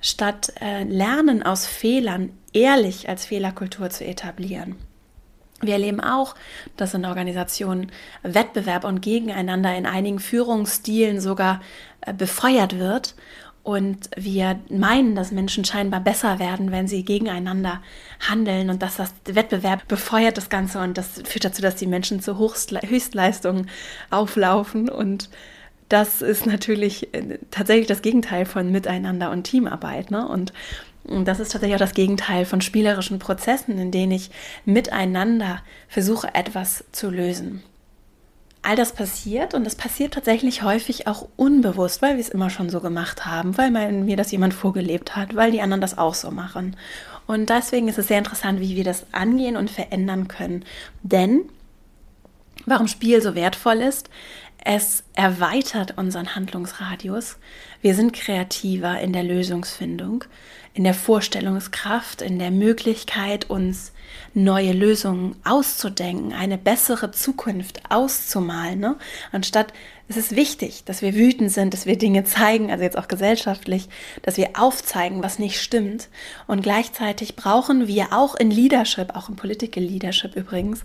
statt 0.00 0.54
äh, 0.60 0.84
Lernen 0.84 1.42
aus 1.42 1.66
Fehlern 1.66 2.30
ehrlich 2.54 3.10
als 3.10 3.26
Fehlerkultur 3.26 3.90
zu 3.90 4.06
etablieren. 4.06 4.76
Wir 5.66 5.74
erleben 5.74 6.00
auch, 6.00 6.34
dass 6.76 6.94
in 6.94 7.04
Organisationen 7.04 7.90
Wettbewerb 8.22 8.84
und 8.84 9.00
Gegeneinander 9.00 9.74
in 9.76 9.86
einigen 9.86 10.18
Führungsstilen 10.18 11.20
sogar 11.20 11.60
äh, 12.00 12.12
befeuert 12.12 12.78
wird 12.78 13.14
und 13.64 14.10
wir 14.14 14.60
meinen, 14.68 15.14
dass 15.14 15.32
Menschen 15.32 15.64
scheinbar 15.64 16.00
besser 16.00 16.38
werden, 16.38 16.70
wenn 16.70 16.86
sie 16.86 17.02
gegeneinander 17.02 17.80
handeln 18.20 18.68
und 18.68 18.82
dass 18.82 18.96
das 18.96 19.14
Wettbewerb 19.24 19.88
befeuert 19.88 20.36
das 20.36 20.50
Ganze 20.50 20.80
und 20.80 20.98
das 20.98 21.22
führt 21.24 21.46
dazu, 21.46 21.62
dass 21.62 21.74
die 21.74 21.86
Menschen 21.86 22.20
zu 22.20 22.38
Höchstleistungen 22.38 23.70
auflaufen 24.10 24.90
und 24.90 25.30
das 25.88 26.22
ist 26.22 26.46
natürlich 26.46 27.14
äh, 27.14 27.38
tatsächlich 27.50 27.86
das 27.86 28.02
Gegenteil 28.02 28.46
von 28.46 28.70
Miteinander 28.70 29.30
und 29.30 29.44
Teamarbeit. 29.44 30.10
Ne? 30.10 30.26
Und 30.26 30.52
das 31.04 31.40
ist 31.40 31.52
tatsächlich 31.52 31.76
auch 31.76 31.86
das 31.86 31.94
Gegenteil 31.94 32.44
von 32.46 32.60
spielerischen 32.60 33.18
Prozessen, 33.18 33.78
in 33.78 33.90
denen 33.90 34.12
ich 34.12 34.30
miteinander 34.64 35.60
versuche, 35.88 36.34
etwas 36.34 36.84
zu 36.92 37.10
lösen 37.10 37.62
all 38.64 38.76
das 38.76 38.92
passiert 38.92 39.54
und 39.54 39.64
das 39.64 39.76
passiert 39.76 40.14
tatsächlich 40.14 40.62
häufig 40.62 41.06
auch 41.06 41.28
unbewusst, 41.36 42.00
weil 42.00 42.14
wir 42.14 42.20
es 42.20 42.30
immer 42.30 42.48
schon 42.48 42.70
so 42.70 42.80
gemacht 42.80 43.26
haben, 43.26 43.56
weil 43.58 43.70
mir 43.70 44.16
das 44.16 44.32
jemand 44.32 44.54
vorgelebt 44.54 45.14
hat, 45.16 45.36
weil 45.36 45.52
die 45.52 45.60
anderen 45.60 45.82
das 45.82 45.98
auch 45.98 46.14
so 46.14 46.30
machen. 46.30 46.76
Und 47.26 47.50
deswegen 47.50 47.88
ist 47.88 47.98
es 47.98 48.08
sehr 48.08 48.18
interessant, 48.18 48.60
wie 48.60 48.74
wir 48.74 48.84
das 48.84 49.06
angehen 49.12 49.56
und 49.56 49.70
verändern 49.70 50.28
können. 50.28 50.64
Denn 51.02 51.42
warum 52.64 52.88
Spiel 52.88 53.20
so 53.20 53.34
wertvoll 53.34 53.76
ist, 53.76 54.08
es 54.64 55.04
erweitert 55.12 55.98
unseren 55.98 56.34
Handlungsradius. 56.34 57.36
Wir 57.82 57.94
sind 57.94 58.14
kreativer 58.14 58.98
in 58.98 59.12
der 59.12 59.24
Lösungsfindung, 59.24 60.24
in 60.74 60.84
der 60.84 60.94
Vorstellungskraft, 60.94 62.20
in 62.20 62.38
der 62.38 62.50
Möglichkeit, 62.50 63.48
uns 63.48 63.92
neue 64.34 64.72
Lösungen 64.72 65.36
auszudenken, 65.44 66.32
eine 66.32 66.58
bessere 66.58 67.12
Zukunft 67.12 67.80
auszumalen. 67.90 68.80
Ne? 68.80 68.96
Anstatt 69.30 69.72
es 70.08 70.16
ist 70.16 70.36
wichtig, 70.36 70.82
dass 70.84 71.00
wir 71.00 71.14
wütend 71.14 71.50
sind, 71.50 71.72
dass 71.72 71.86
wir 71.86 71.96
Dinge 71.96 72.24
zeigen, 72.24 72.70
also 72.70 72.82
jetzt 72.82 72.98
auch 72.98 73.08
gesellschaftlich, 73.08 73.88
dass 74.22 74.36
wir 74.36 74.50
aufzeigen, 74.58 75.22
was 75.22 75.38
nicht 75.38 75.62
stimmt. 75.62 76.08
Und 76.46 76.62
gleichzeitig 76.62 77.36
brauchen 77.36 77.86
wir 77.86 78.12
auch 78.12 78.34
in 78.34 78.50
Leadership, 78.50 79.14
auch 79.14 79.28
in 79.28 79.36
Political 79.36 79.82
Leadership 79.82 80.36
übrigens, 80.36 80.82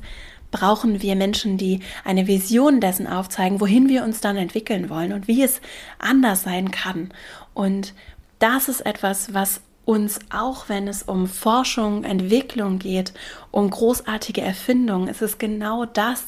brauchen 0.51 1.01
wir 1.01 1.15
Menschen, 1.15 1.58
die 1.58 1.81
eine 2.05 2.27
Vision 2.27 2.79
dessen 2.79 3.08
aufzeigen, 3.08 3.60
wohin 3.60 3.89
wir 3.89 4.03
uns 4.03 4.22
dann 4.22 4.38
entwickeln 4.38 4.89
wollen 4.89 5.13
und 5.13 5.27
wie 5.27 5.43
es 5.43 5.62
anders 5.98 6.43
sein 6.43 6.72
kann. 6.72 7.12
Und 7.53 7.93
das 8.39 8.69
ist 8.69 8.86
etwas, 8.86 9.34
was 9.34 9.62
uns, 9.89 10.19
auch 10.29 10.69
wenn 10.69 10.88
es 10.88 11.01
um 11.01 11.25
Forschung, 11.25 12.03
Entwicklung 12.03 12.77
geht, 12.77 13.12
um 13.50 13.72
großartige 13.72 14.39
Erfindungen, 14.39 15.08
ist 15.08 15.24
es 15.24 15.39
genau 15.39 15.86
das, 15.86 16.24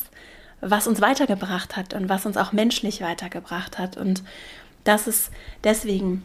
was 0.61 0.87
uns 0.87 0.99
weitergebracht 0.99 1.77
hat 1.77 1.93
und 1.93 2.09
was 2.09 2.25
uns 2.25 2.37
auch 2.37 2.53
menschlich 2.53 3.01
weitergebracht 3.01 3.77
hat. 3.77 3.97
Und 3.97 4.23
das 4.83 5.05
ist 5.05 5.29
deswegen 5.63 6.23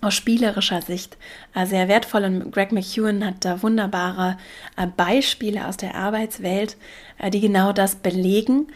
aus 0.00 0.14
spielerischer 0.14 0.82
Sicht 0.82 1.16
äh, 1.54 1.66
sehr 1.66 1.86
wertvoll. 1.86 2.24
Und 2.24 2.50
Greg 2.50 2.72
McEwen 2.72 3.24
hat 3.24 3.44
da 3.44 3.62
wunderbare 3.62 4.36
äh, 4.76 4.88
Beispiele 4.88 5.68
aus 5.68 5.76
der 5.76 5.94
Arbeitswelt, 5.94 6.76
äh, 7.18 7.30
die 7.30 7.40
genau 7.40 7.72
das 7.72 7.94
belegen. 7.94 8.66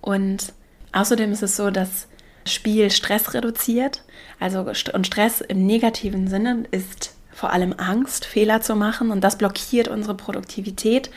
Und 0.00 0.52
außerdem 0.90 1.30
ist 1.30 1.44
es 1.44 1.54
so, 1.54 1.70
dass 1.70 2.08
Spiel 2.44 2.90
Stress 2.90 3.34
reduziert. 3.34 4.02
Also 4.40 4.66
und 4.92 5.06
Stress 5.06 5.42
im 5.42 5.64
negativen 5.64 6.26
Sinne 6.26 6.64
ist 6.72 7.15
vor 7.36 7.52
allem 7.52 7.74
Angst, 7.76 8.24
Fehler 8.24 8.62
zu 8.62 8.74
machen 8.74 9.10
und 9.10 9.22
das 9.22 9.36
blockiert 9.36 9.88
unsere 9.88 10.14
Produktivität. 10.14 11.10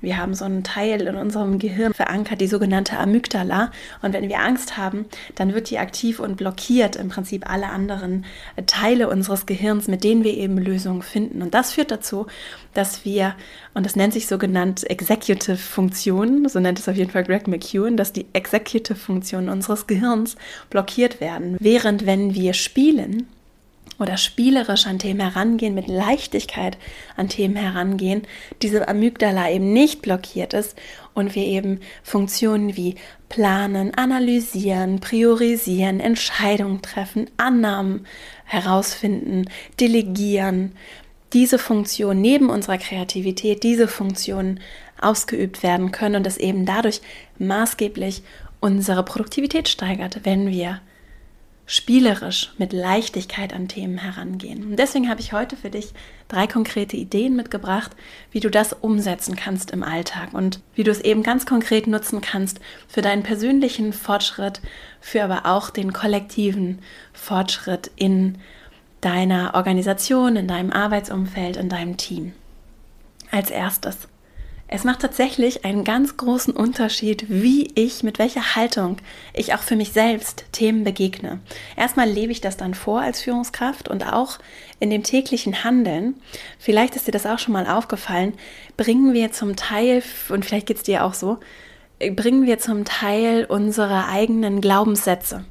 Wir 0.00 0.16
haben 0.16 0.32
so 0.32 0.44
einen 0.44 0.62
Teil 0.62 1.02
in 1.02 1.16
unserem 1.16 1.58
Gehirn 1.58 1.92
verankert, 1.92 2.40
die 2.40 2.46
sogenannte 2.46 2.96
Amygdala. 2.96 3.72
Und 4.00 4.12
wenn 4.12 4.28
wir 4.28 4.38
Angst 4.38 4.76
haben, 4.76 5.06
dann 5.34 5.54
wird 5.54 5.70
die 5.70 5.78
aktiv 5.78 6.20
und 6.20 6.36
blockiert 6.36 6.94
im 6.96 7.08
Prinzip 7.08 7.50
alle 7.50 7.68
anderen 7.68 8.24
Teile 8.66 9.08
unseres 9.10 9.44
Gehirns, 9.44 9.88
mit 9.88 10.04
denen 10.04 10.22
wir 10.22 10.34
eben 10.34 10.56
Lösungen 10.56 11.02
finden. 11.02 11.42
Und 11.42 11.52
das 11.52 11.72
führt 11.72 11.90
dazu, 11.90 12.28
dass 12.74 13.04
wir, 13.04 13.34
und 13.74 13.84
das 13.84 13.96
nennt 13.96 14.12
sich 14.12 14.28
sogenannt 14.28 14.88
Executive 14.88 15.56
Funktionen, 15.56 16.48
so 16.48 16.60
nennt 16.60 16.78
es 16.78 16.88
auf 16.88 16.96
jeden 16.96 17.10
Fall 17.10 17.24
Greg 17.24 17.48
McEwen, 17.48 17.96
dass 17.96 18.12
die 18.12 18.26
Executive 18.32 18.98
Funktionen 18.98 19.48
unseres 19.48 19.88
Gehirns 19.88 20.36
blockiert 20.70 21.20
werden. 21.20 21.56
Während 21.58 22.06
wenn 22.06 22.34
wir 22.34 22.54
spielen, 22.54 23.26
oder 23.98 24.16
spielerisch 24.16 24.86
an 24.86 24.98
Themen 24.98 25.20
herangehen, 25.20 25.74
mit 25.74 25.88
Leichtigkeit 25.88 26.78
an 27.16 27.28
Themen 27.28 27.56
herangehen, 27.56 28.22
diese 28.62 28.88
Amygdala 28.88 29.50
eben 29.50 29.72
nicht 29.72 30.02
blockiert 30.02 30.54
ist 30.54 30.76
und 31.14 31.34
wir 31.34 31.44
eben 31.44 31.80
Funktionen 32.02 32.76
wie 32.76 32.94
planen, 33.28 33.94
analysieren, 33.94 35.00
priorisieren, 35.00 36.00
Entscheidungen 36.00 36.80
treffen, 36.80 37.28
Annahmen 37.36 38.06
herausfinden, 38.44 39.46
delegieren, 39.80 40.72
diese 41.32 41.58
Funktion 41.58 42.20
neben 42.20 42.48
unserer 42.48 42.78
Kreativität, 42.78 43.62
diese 43.62 43.88
Funktionen 43.88 44.60
ausgeübt 45.00 45.62
werden 45.62 45.92
können 45.92 46.16
und 46.16 46.26
es 46.26 46.38
eben 46.38 46.64
dadurch 46.64 47.00
maßgeblich 47.38 48.22
unsere 48.60 49.04
Produktivität 49.04 49.68
steigert, 49.68 50.20
wenn 50.24 50.48
wir 50.48 50.80
spielerisch 51.68 52.50
mit 52.56 52.72
Leichtigkeit 52.72 53.52
an 53.52 53.68
Themen 53.68 53.98
herangehen. 53.98 54.64
Und 54.64 54.76
deswegen 54.78 55.10
habe 55.10 55.20
ich 55.20 55.34
heute 55.34 55.54
für 55.54 55.68
dich 55.68 55.92
drei 56.26 56.46
konkrete 56.46 56.96
Ideen 56.96 57.36
mitgebracht, 57.36 57.92
wie 58.32 58.40
du 58.40 58.50
das 58.50 58.72
umsetzen 58.72 59.36
kannst 59.36 59.70
im 59.70 59.82
Alltag 59.82 60.32
und 60.32 60.60
wie 60.74 60.82
du 60.82 60.90
es 60.90 61.02
eben 61.02 61.22
ganz 61.22 61.44
konkret 61.44 61.86
nutzen 61.86 62.22
kannst 62.22 62.58
für 62.88 63.02
deinen 63.02 63.22
persönlichen 63.22 63.92
Fortschritt, 63.92 64.62
für 65.02 65.22
aber 65.22 65.44
auch 65.44 65.68
den 65.68 65.92
kollektiven 65.92 66.78
Fortschritt 67.12 67.90
in 67.96 68.38
deiner 69.02 69.52
Organisation, 69.54 70.36
in 70.36 70.48
deinem 70.48 70.72
Arbeitsumfeld, 70.72 71.58
in 71.58 71.68
deinem 71.68 71.98
Team. 71.98 72.32
Als 73.30 73.50
erstes 73.50 74.08
es 74.70 74.84
macht 74.84 75.00
tatsächlich 75.00 75.64
einen 75.64 75.82
ganz 75.82 76.18
großen 76.18 76.54
Unterschied, 76.54 77.24
wie 77.28 77.70
ich, 77.74 78.02
mit 78.02 78.18
welcher 78.18 78.54
Haltung 78.54 78.98
ich 79.32 79.54
auch 79.54 79.62
für 79.62 79.76
mich 79.76 79.92
selbst 79.92 80.44
Themen 80.52 80.84
begegne. 80.84 81.40
Erstmal 81.74 82.08
lebe 82.08 82.32
ich 82.32 82.42
das 82.42 82.58
dann 82.58 82.74
vor 82.74 83.00
als 83.00 83.22
Führungskraft 83.22 83.88
und 83.88 84.12
auch 84.12 84.38
in 84.78 84.90
dem 84.90 85.02
täglichen 85.02 85.64
Handeln, 85.64 86.16
vielleicht 86.58 86.96
ist 86.96 87.08
dir 87.08 87.12
das 87.12 87.24
auch 87.24 87.38
schon 87.38 87.54
mal 87.54 87.66
aufgefallen, 87.66 88.34
bringen 88.76 89.14
wir 89.14 89.32
zum 89.32 89.56
Teil, 89.56 90.02
und 90.28 90.44
vielleicht 90.44 90.66
geht 90.66 90.76
es 90.76 90.82
dir 90.82 91.04
auch 91.04 91.14
so, 91.14 91.38
bringen 91.98 92.46
wir 92.46 92.58
zum 92.58 92.84
Teil 92.84 93.46
unsere 93.48 94.06
eigenen 94.06 94.60
Glaubenssätze 94.60 95.44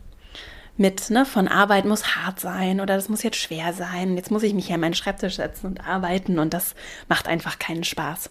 mit, 0.78 1.10
ne, 1.10 1.26
von 1.26 1.48
Arbeit 1.48 1.86
muss 1.86 2.16
hart 2.16 2.40
sein 2.40 2.80
oder 2.80 2.96
das 2.96 3.10
muss 3.10 3.24
jetzt 3.24 3.38
schwer 3.38 3.74
sein. 3.74 4.16
Jetzt 4.16 4.32
muss 4.32 4.44
ich 4.44 4.54
mich 4.54 4.68
hier 4.68 4.76
an 4.76 4.82
meinen 4.82 4.94
Schreibtisch 4.94 5.36
setzen 5.36 5.68
und 5.68 5.88
arbeiten 5.88 6.40
und 6.40 6.54
das 6.54 6.76
macht 7.10 7.28
einfach 7.28 7.60
keinen 7.60 7.84
Spaß. 7.84 8.30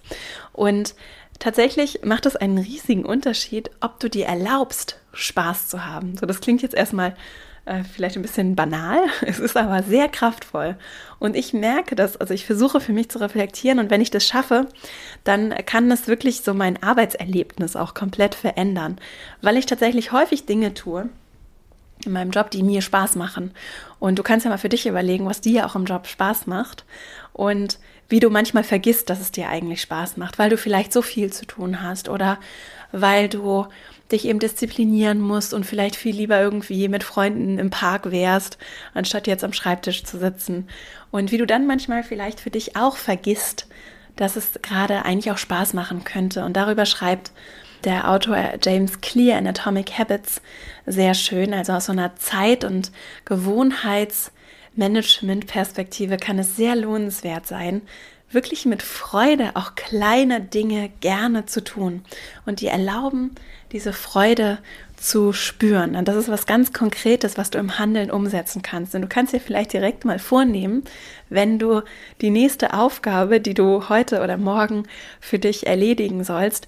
Und 0.52 0.94
tatsächlich 1.38 2.00
macht 2.04 2.26
es 2.26 2.36
einen 2.36 2.58
riesigen 2.58 3.04
Unterschied, 3.04 3.70
ob 3.80 4.00
du 4.00 4.08
dir 4.08 4.26
erlaubst, 4.26 5.00
Spaß 5.12 5.68
zu 5.68 5.84
haben. 5.84 6.16
So, 6.16 6.26
das 6.26 6.40
klingt 6.40 6.62
jetzt 6.62 6.74
erstmal 6.74 7.14
äh, 7.66 7.82
vielleicht 7.82 8.16
ein 8.16 8.22
bisschen 8.22 8.54
banal, 8.54 9.00
es 9.22 9.40
ist 9.40 9.56
aber 9.56 9.82
sehr 9.82 10.08
kraftvoll. 10.08 10.76
Und 11.18 11.36
ich 11.36 11.52
merke 11.52 11.96
das, 11.96 12.16
also 12.16 12.32
ich 12.32 12.46
versuche 12.46 12.80
für 12.80 12.92
mich 12.92 13.08
zu 13.08 13.20
reflektieren 13.20 13.80
und 13.80 13.90
wenn 13.90 14.00
ich 14.00 14.10
das 14.10 14.24
schaffe, 14.24 14.68
dann 15.24 15.50
kann 15.66 15.90
das 15.90 16.06
wirklich 16.06 16.42
so 16.42 16.54
mein 16.54 16.80
Arbeitserlebnis 16.82 17.74
auch 17.74 17.92
komplett 17.94 18.34
verändern, 18.34 18.98
weil 19.42 19.56
ich 19.56 19.66
tatsächlich 19.66 20.12
häufig 20.12 20.46
Dinge 20.46 20.74
tue, 20.74 21.08
in 22.04 22.12
meinem 22.12 22.30
Job, 22.30 22.50
die 22.50 22.62
mir 22.62 22.82
Spaß 22.82 23.16
machen. 23.16 23.52
Und 23.98 24.18
du 24.18 24.22
kannst 24.22 24.44
ja 24.44 24.50
mal 24.50 24.58
für 24.58 24.68
dich 24.68 24.86
überlegen, 24.86 25.26
was 25.26 25.40
dir 25.40 25.66
auch 25.66 25.74
im 25.74 25.84
Job 25.84 26.06
Spaß 26.06 26.46
macht 26.46 26.84
und 27.32 27.78
wie 28.08 28.20
du 28.20 28.30
manchmal 28.30 28.64
vergisst, 28.64 29.10
dass 29.10 29.20
es 29.20 29.32
dir 29.32 29.48
eigentlich 29.48 29.80
Spaß 29.80 30.16
macht, 30.16 30.38
weil 30.38 30.50
du 30.50 30.56
vielleicht 30.56 30.92
so 30.92 31.02
viel 31.02 31.32
zu 31.32 31.44
tun 31.46 31.82
hast 31.82 32.08
oder 32.08 32.38
weil 32.92 33.28
du 33.28 33.66
dich 34.12 34.26
eben 34.26 34.38
disziplinieren 34.38 35.20
musst 35.20 35.52
und 35.52 35.66
vielleicht 35.66 35.96
viel 35.96 36.14
lieber 36.14 36.40
irgendwie 36.40 36.88
mit 36.88 37.02
Freunden 37.02 37.58
im 37.58 37.70
Park 37.70 38.10
wärst, 38.10 38.58
anstatt 38.94 39.26
jetzt 39.26 39.42
am 39.42 39.52
Schreibtisch 39.52 40.04
zu 40.04 40.18
sitzen. 40.18 40.68
Und 41.10 41.32
wie 41.32 41.38
du 41.38 41.46
dann 41.46 41.66
manchmal 41.66 42.04
vielleicht 42.04 42.38
für 42.38 42.50
dich 42.50 42.76
auch 42.76 42.96
vergisst, 42.96 43.66
dass 44.14 44.36
es 44.36 44.52
gerade 44.62 45.04
eigentlich 45.04 45.32
auch 45.32 45.38
Spaß 45.38 45.74
machen 45.74 46.04
könnte. 46.04 46.44
Und 46.44 46.56
darüber 46.56 46.86
schreibt 46.86 47.32
der 47.84 48.10
Autor 48.10 48.36
James 48.62 49.00
Clear 49.00 49.38
in 49.38 49.46
Atomic 49.46 49.98
Habits 49.98 50.42
sehr 50.86 51.14
schön. 51.14 51.54
Also 51.54 51.72
aus 51.72 51.86
so 51.86 51.92
einer 51.92 52.16
Zeit- 52.16 52.64
und 52.64 52.92
Gewohnheitsmanagement-Perspektive 53.24 56.16
kann 56.16 56.38
es 56.38 56.56
sehr 56.56 56.76
lohnenswert 56.76 57.46
sein, 57.46 57.82
wirklich 58.30 58.66
mit 58.66 58.82
Freude 58.82 59.52
auch 59.54 59.76
kleine 59.76 60.40
Dinge 60.40 60.90
gerne 61.00 61.46
zu 61.46 61.62
tun 61.62 62.02
und 62.44 62.60
die 62.60 62.66
erlauben, 62.66 63.36
diese 63.72 63.92
Freude 63.92 64.58
zu 64.96 65.32
spüren. 65.32 65.94
Und 65.94 66.08
das 66.08 66.16
ist 66.16 66.28
was 66.28 66.46
ganz 66.46 66.72
Konkretes, 66.72 67.36
was 67.36 67.50
du 67.50 67.58
im 67.58 67.78
Handeln 67.78 68.10
umsetzen 68.10 68.62
kannst. 68.62 68.94
Und 68.94 69.02
du 69.02 69.08
kannst 69.08 69.32
dir 69.32 69.40
vielleicht 69.40 69.72
direkt 69.72 70.04
mal 70.04 70.18
vornehmen, 70.18 70.84
wenn 71.28 71.58
du 71.58 71.82
die 72.20 72.30
nächste 72.30 72.74
Aufgabe, 72.74 73.40
die 73.40 73.54
du 73.54 73.88
heute 73.88 74.22
oder 74.22 74.36
morgen 74.36 74.84
für 75.20 75.38
dich 75.38 75.66
erledigen 75.66 76.24
sollst, 76.24 76.66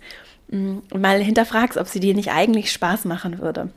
mal 0.50 1.22
hinterfragst, 1.22 1.78
ob 1.78 1.88
sie 1.88 2.00
dir 2.00 2.14
nicht 2.14 2.30
eigentlich 2.30 2.72
Spaß 2.72 3.04
machen 3.04 3.38
würde. 3.38 3.70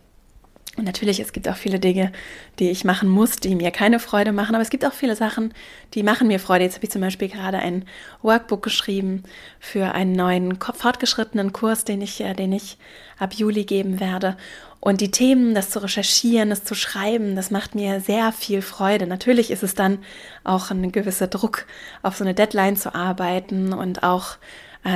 Und 0.78 0.86
natürlich, 0.86 1.20
es 1.20 1.34
gibt 1.34 1.50
auch 1.50 1.58
viele 1.58 1.82
Dinge, 1.82 2.14
die 2.60 2.70
ich 2.70 2.86
machen 2.86 3.10
muss, 3.10 3.36
die 3.36 3.56
mir 3.56 3.72
keine 3.72 4.00
Freude 4.00 4.32
machen, 4.32 4.56
aber 4.56 4.62
es 4.62 4.70
gibt 4.70 4.86
auch 4.86 4.94
viele 4.94 5.18
Sachen, 5.18 5.54
die 5.94 6.02
machen 6.02 6.30
mir 6.30 6.40
Freude. 6.40 6.64
Jetzt 6.64 6.76
habe 6.76 6.86
ich 6.86 6.92
zum 6.92 7.02
Beispiel 7.02 7.28
gerade 7.28 7.58
ein 7.58 7.84
Workbook 8.22 8.64
geschrieben 8.64 9.24
für 9.60 9.92
einen 9.92 10.14
neuen 10.14 10.58
fortgeschrittenen 10.62 11.52
Kurs, 11.52 11.84
den 11.84 12.02
ich, 12.02 12.22
äh, 12.22 12.34
den 12.34 12.54
ich 12.54 12.78
ab 13.20 13.34
Juli 13.34 13.66
geben 13.66 14.00
werde. 14.00 14.38
Und 14.80 15.02
die 15.02 15.12
Themen, 15.12 15.54
das 15.54 15.72
zu 15.72 15.84
recherchieren, 15.84 16.50
das 16.50 16.64
zu 16.64 16.74
schreiben, 16.74 17.36
das 17.36 17.52
macht 17.52 17.76
mir 17.76 18.00
sehr 18.00 18.32
viel 18.32 18.62
Freude. 18.62 19.08
Natürlich 19.08 19.52
ist 19.52 19.64
es 19.64 19.76
dann 19.76 20.00
auch 20.46 20.72
ein 20.72 20.94
gewisser 20.94 21.28
Druck, 21.28 21.66
auf 22.02 22.16
so 22.16 22.24
eine 22.24 22.34
Deadline 22.34 22.78
zu 22.78 22.96
arbeiten 22.96 23.74
und 23.74 24.04
auch 24.04 24.38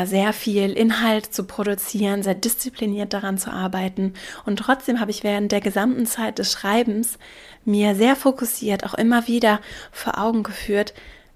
sehr 0.06 0.34
viel 0.34 0.72
Inhalt 0.72 1.34
zu 1.34 1.44
produzieren, 1.44 2.24
sehr 2.24 2.34
diszipliniert 2.34 3.14
daran 3.14 3.38
zu 3.38 3.52
arbeiten. 3.52 4.14
Und 4.46 4.58
trotzdem 4.58 5.00
habe 5.00 5.12
ich 5.12 5.24
während 5.24 5.52
der 5.52 5.62
gesamten 5.62 6.06
Zeit 6.08 6.40
des 6.40 6.52
Schreibens 6.52 7.20
mir 7.66 7.96
sehr 7.96 8.16
fokussiert 8.16 8.84
auch 8.84 8.96
immer 8.96 9.28
wieder 9.28 9.60
vor 9.92 10.18
Augen 10.18 10.44
geführt, 10.44 10.94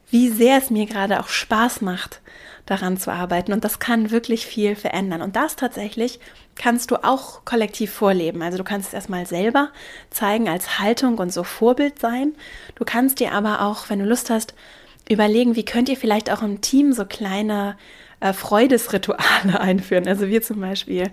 wie 0.10 0.30
sehr 0.30 0.58
es 0.58 0.72
mir 0.72 0.88
gerade 0.88 1.20
auch 1.20 1.28
Spaß 1.28 1.82
macht, 1.82 2.22
daran 2.66 2.98
zu 2.98 3.12
arbeiten. 3.12 3.54
Und 3.54 3.64
das 3.64 3.78
kann 3.78 4.10
wirklich 4.10 4.46
viel 4.48 4.76
verändern. 4.76 5.22
Und 5.22 5.36
das 5.36 5.56
tatsächlich 5.56 6.20
kannst 6.56 6.90
du 6.92 7.04
auch 7.04 7.46
kollektiv 7.46 7.92
vorleben. 7.92 8.42
Also 8.42 8.58
du 8.58 8.64
kannst 8.64 8.90
es 8.90 8.94
erstmal 8.94 9.28
selber 9.28 9.70
zeigen 10.10 10.50
als 10.50 10.80
Haltung 10.80 11.20
und 11.20 11.32
so 11.32 11.44
Vorbild 11.44 12.00
sein. 12.00 12.34
Du 12.76 12.84
kannst 12.86 13.20
dir 13.20 13.34
aber 13.34 13.62
auch, 13.62 13.90
wenn 13.90 14.00
du 14.00 14.06
Lust 14.06 14.32
hast, 14.32 14.56
überlegen, 15.08 15.56
wie 15.56 15.66
könnt 15.66 15.90
ihr 15.90 15.98
vielleicht 15.98 16.32
auch 16.32 16.42
im 16.42 16.62
Team 16.62 16.94
so 16.94 17.06
kleine 17.06 17.78
äh, 18.20 18.34
Freudesrituale 18.34 19.60
einführen. 19.60 20.08
Also 20.08 20.28
wir 20.28 20.42
zum 20.42 20.62
Beispiel 20.62 21.12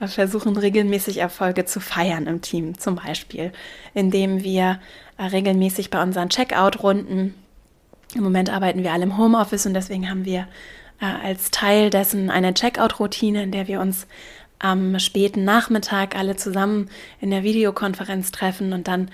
äh, 0.00 0.06
versuchen 0.06 0.56
regelmäßig 0.56 1.18
Erfolge 1.18 1.64
zu 1.64 1.80
feiern 1.80 2.26
im 2.26 2.40
Team, 2.40 2.78
zum 2.78 2.96
Beispiel, 2.96 3.52
indem 3.94 4.42
wir 4.42 4.80
äh, 5.18 5.24
regelmäßig 5.24 5.90
bei 5.90 6.02
unseren 6.02 6.28
Checkout-Runden, 6.28 7.34
im 8.14 8.22
Moment 8.22 8.50
arbeiten 8.50 8.82
wir 8.82 8.92
alle 8.92 9.04
im 9.04 9.16
Homeoffice 9.16 9.66
und 9.66 9.74
deswegen 9.74 10.10
haben 10.10 10.24
wir 10.24 10.48
äh, 11.00 11.06
als 11.24 11.50
Teil 11.50 11.90
dessen 11.90 12.30
eine 12.30 12.54
Checkout-Routine, 12.54 13.42
in 13.42 13.52
der 13.52 13.68
wir 13.68 13.80
uns 13.80 14.06
am 14.58 14.98
späten 14.98 15.44
Nachmittag 15.44 16.16
alle 16.16 16.36
zusammen 16.36 16.90
in 17.20 17.30
der 17.30 17.42
Videokonferenz 17.42 18.30
treffen 18.30 18.72
und 18.72 18.88
dann 18.88 19.10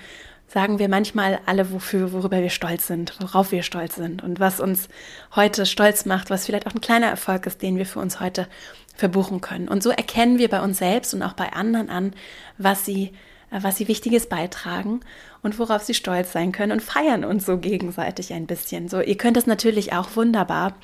sagen 0.47 0.79
wir 0.79 0.87
manchmal 0.87 1.39
alle, 1.45 1.71
wofür, 1.71 2.13
worüber 2.13 2.41
wir 2.41 2.49
stolz 2.49 2.87
sind, 2.87 3.13
worauf 3.19 3.51
wir 3.51 3.63
stolz 3.63 3.95
sind 3.95 4.23
und 4.23 4.39
was 4.39 4.59
uns 4.59 4.87
heute 5.35 5.65
stolz 5.65 6.05
macht, 6.05 6.29
was 6.29 6.45
vielleicht 6.45 6.67
auch 6.67 6.73
ein 6.73 6.81
kleiner 6.81 7.07
Erfolg 7.07 7.45
ist, 7.45 7.61
den 7.61 7.77
wir 7.77 7.85
für 7.85 7.99
uns 7.99 8.19
heute 8.19 8.47
verbuchen 8.95 9.41
können. 9.41 9.67
Und 9.67 9.83
so 9.83 9.89
erkennen 9.89 10.39
wir 10.39 10.49
bei 10.49 10.61
uns 10.61 10.79
selbst 10.79 11.13
und 11.13 11.21
auch 11.21 11.33
bei 11.33 11.53
anderen 11.53 11.89
an, 11.89 12.13
was 12.57 12.85
sie, 12.85 13.11
äh, 13.51 13.59
was 13.61 13.77
sie 13.77 13.87
Wichtiges 13.87 14.27
beitragen 14.27 15.01
und 15.43 15.59
worauf 15.59 15.83
sie 15.83 15.93
stolz 15.93 16.31
sein 16.31 16.51
können 16.51 16.71
und 16.71 16.81
feiern 16.81 17.25
uns 17.25 17.45
so 17.45 17.57
gegenseitig 17.57 18.33
ein 18.33 18.47
bisschen. 18.47 18.87
So, 18.87 19.01
ihr 19.01 19.17
könnt 19.17 19.37
es 19.37 19.47
natürlich 19.47 19.93
auch 19.93 20.15
wunderbar 20.15 20.75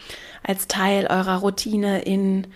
als 0.43 0.67
Teil 0.67 1.07
eurer 1.07 1.37
Routine 1.37 2.01
in 2.01 2.47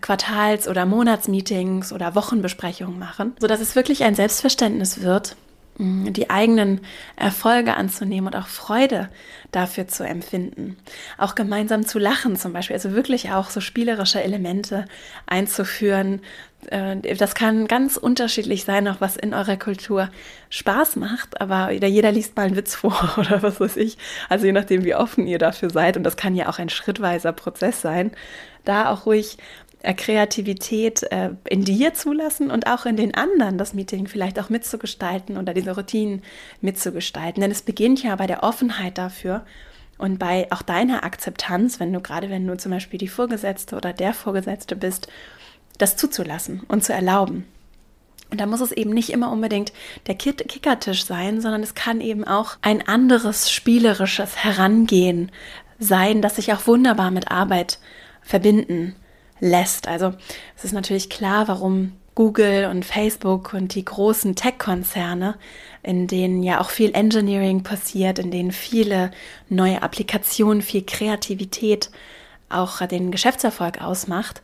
Quartals- 0.00 0.68
oder 0.68 0.86
Monatsmeetings 0.86 1.92
oder 1.92 2.14
Wochenbesprechungen 2.14 2.98
machen, 2.98 3.34
sodass 3.38 3.60
es 3.60 3.76
wirklich 3.76 4.04
ein 4.04 4.14
Selbstverständnis 4.14 5.02
wird, 5.02 5.36
die 5.78 6.30
eigenen 6.30 6.80
Erfolge 7.16 7.74
anzunehmen 7.74 8.28
und 8.28 8.36
auch 8.36 8.46
Freude 8.46 9.08
dafür 9.50 9.88
zu 9.88 10.04
empfinden. 10.04 10.76
Auch 11.18 11.34
gemeinsam 11.34 11.84
zu 11.84 11.98
lachen 11.98 12.36
zum 12.36 12.52
Beispiel, 12.52 12.74
also 12.74 12.92
wirklich 12.92 13.32
auch 13.32 13.50
so 13.50 13.60
spielerische 13.60 14.22
Elemente 14.22 14.84
einzuführen. 15.26 16.20
Äh, 16.70 17.16
das 17.16 17.34
kann 17.34 17.66
ganz 17.66 17.96
unterschiedlich 17.96 18.64
sein, 18.64 18.86
auch 18.86 19.00
was 19.00 19.16
in 19.16 19.34
eurer 19.34 19.56
Kultur 19.56 20.10
Spaß 20.50 20.94
macht, 20.96 21.40
aber 21.40 21.72
jeder 21.72 22.12
liest 22.12 22.36
mal 22.36 22.46
einen 22.46 22.56
Witz 22.56 22.76
vor 22.76 23.14
oder 23.16 23.42
was 23.42 23.58
weiß 23.58 23.76
ich. 23.76 23.98
Also 24.28 24.46
je 24.46 24.52
nachdem, 24.52 24.84
wie 24.84 24.94
offen 24.94 25.26
ihr 25.26 25.38
dafür 25.38 25.70
seid. 25.70 25.96
Und 25.96 26.04
das 26.04 26.16
kann 26.16 26.36
ja 26.36 26.48
auch 26.48 26.60
ein 26.60 26.68
schrittweiser 26.68 27.32
Prozess 27.32 27.80
sein, 27.80 28.12
da 28.64 28.90
auch 28.90 29.06
ruhig 29.06 29.38
Kreativität 29.92 31.02
äh, 31.12 31.30
in 31.48 31.64
dir 31.64 31.92
zulassen 31.92 32.50
und 32.50 32.66
auch 32.66 32.86
in 32.86 32.96
den 32.96 33.14
anderen 33.14 33.58
das 33.58 33.74
Meeting 33.74 34.06
vielleicht 34.06 34.40
auch 34.40 34.48
mitzugestalten 34.48 35.36
oder 35.36 35.52
diese 35.52 35.74
Routinen 35.74 36.22
mitzugestalten. 36.62 37.42
Denn 37.42 37.50
es 37.50 37.60
beginnt 37.60 38.02
ja 38.02 38.16
bei 38.16 38.26
der 38.26 38.42
Offenheit 38.42 38.96
dafür 38.96 39.44
und 39.98 40.18
bei 40.18 40.50
auch 40.50 40.62
deiner 40.62 41.04
Akzeptanz, 41.04 41.80
wenn 41.80 41.92
du 41.92 42.00
gerade, 42.00 42.30
wenn 42.30 42.46
du 42.46 42.56
zum 42.56 42.72
Beispiel 42.72 42.98
die 42.98 43.08
Vorgesetzte 43.08 43.76
oder 43.76 43.92
der 43.92 44.14
Vorgesetzte 44.14 44.74
bist, 44.74 45.08
das 45.76 45.96
zuzulassen 45.96 46.62
und 46.68 46.82
zu 46.82 46.94
erlauben. 46.94 47.44
Und 48.30 48.40
da 48.40 48.46
muss 48.46 48.62
es 48.62 48.72
eben 48.72 48.90
nicht 48.90 49.10
immer 49.10 49.30
unbedingt 49.30 49.72
der 50.06 50.14
Kickertisch 50.14 51.04
sein, 51.04 51.40
sondern 51.40 51.62
es 51.62 51.74
kann 51.74 52.00
eben 52.00 52.24
auch 52.24 52.56
ein 52.62 52.88
anderes 52.88 53.50
spielerisches 53.50 54.36
Herangehen 54.36 55.30
sein, 55.78 56.22
das 56.22 56.36
sich 56.36 56.52
auch 56.52 56.66
wunderbar 56.66 57.10
mit 57.10 57.30
Arbeit 57.30 57.78
verbinden 58.22 58.96
lässt. 59.44 59.86
Also 59.86 60.14
es 60.56 60.64
ist 60.64 60.72
natürlich 60.72 61.10
klar, 61.10 61.46
warum 61.46 61.92
Google 62.14 62.66
und 62.70 62.84
Facebook 62.84 63.52
und 63.52 63.74
die 63.74 63.84
großen 63.84 64.34
Tech-Konzerne, 64.34 65.36
in 65.82 66.06
denen 66.06 66.42
ja 66.42 66.60
auch 66.60 66.70
viel 66.70 66.94
Engineering 66.94 67.62
passiert, 67.62 68.18
in 68.18 68.30
denen 68.30 68.52
viele 68.52 69.10
neue 69.48 69.82
Applikationen, 69.82 70.62
viel 70.62 70.82
Kreativität 70.82 71.90
auch 72.48 72.86
den 72.86 73.10
Geschäftserfolg 73.10 73.82
ausmacht, 73.82 74.42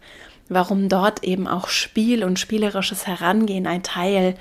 warum 0.48 0.88
dort 0.88 1.22
eben 1.22 1.46
auch 1.46 1.68
Spiel 1.68 2.24
und 2.24 2.38
spielerisches 2.38 3.06
Herangehen 3.06 3.66
ein 3.66 3.82
Teil 3.82 4.34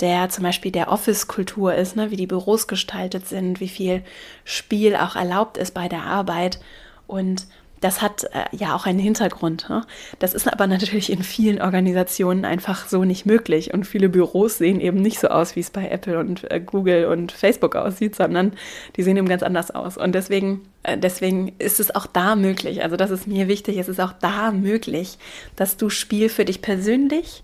der 0.00 0.28
zum 0.28 0.44
Beispiel 0.44 0.70
der 0.70 0.92
Office-Kultur 0.92 1.74
ist, 1.74 1.96
ne, 1.96 2.10
wie 2.10 2.16
die 2.16 2.26
Büros 2.26 2.68
gestaltet 2.68 3.26
sind, 3.26 3.60
wie 3.60 3.68
viel 3.68 4.02
Spiel 4.44 4.94
auch 4.94 5.16
erlaubt 5.16 5.56
ist 5.56 5.72
bei 5.72 5.88
der 5.88 6.02
Arbeit 6.04 6.60
und 7.06 7.46
das 7.80 8.02
hat 8.02 8.24
äh, 8.24 8.44
ja 8.56 8.74
auch 8.74 8.86
einen 8.86 8.98
Hintergrund. 8.98 9.68
Ne? 9.68 9.84
Das 10.18 10.34
ist 10.34 10.50
aber 10.50 10.66
natürlich 10.66 11.10
in 11.10 11.22
vielen 11.22 11.60
Organisationen 11.60 12.44
einfach 12.44 12.88
so 12.88 13.04
nicht 13.04 13.26
möglich. 13.26 13.74
Und 13.74 13.86
viele 13.86 14.08
Büros 14.08 14.58
sehen 14.58 14.80
eben 14.80 15.00
nicht 15.00 15.18
so 15.18 15.28
aus, 15.28 15.56
wie 15.56 15.60
es 15.60 15.70
bei 15.70 15.88
Apple 15.88 16.18
und 16.18 16.50
äh, 16.50 16.60
Google 16.60 17.06
und 17.06 17.32
Facebook 17.32 17.76
aussieht, 17.76 18.16
sondern 18.16 18.52
die 18.96 19.02
sehen 19.02 19.16
eben 19.16 19.28
ganz 19.28 19.42
anders 19.42 19.70
aus. 19.70 19.96
Und 19.96 20.14
deswegen, 20.14 20.62
äh, 20.82 20.96
deswegen 20.96 21.52
ist 21.58 21.80
es 21.80 21.94
auch 21.94 22.06
da 22.06 22.36
möglich. 22.36 22.82
Also 22.82 22.96
das 22.96 23.10
ist 23.10 23.26
mir 23.26 23.48
wichtig. 23.48 23.76
Es 23.76 23.88
ist 23.88 24.00
auch 24.00 24.12
da 24.12 24.52
möglich, 24.52 25.18
dass 25.56 25.76
du 25.76 25.90
Spiel 25.90 26.28
für 26.28 26.44
dich 26.44 26.62
persönlich 26.62 27.42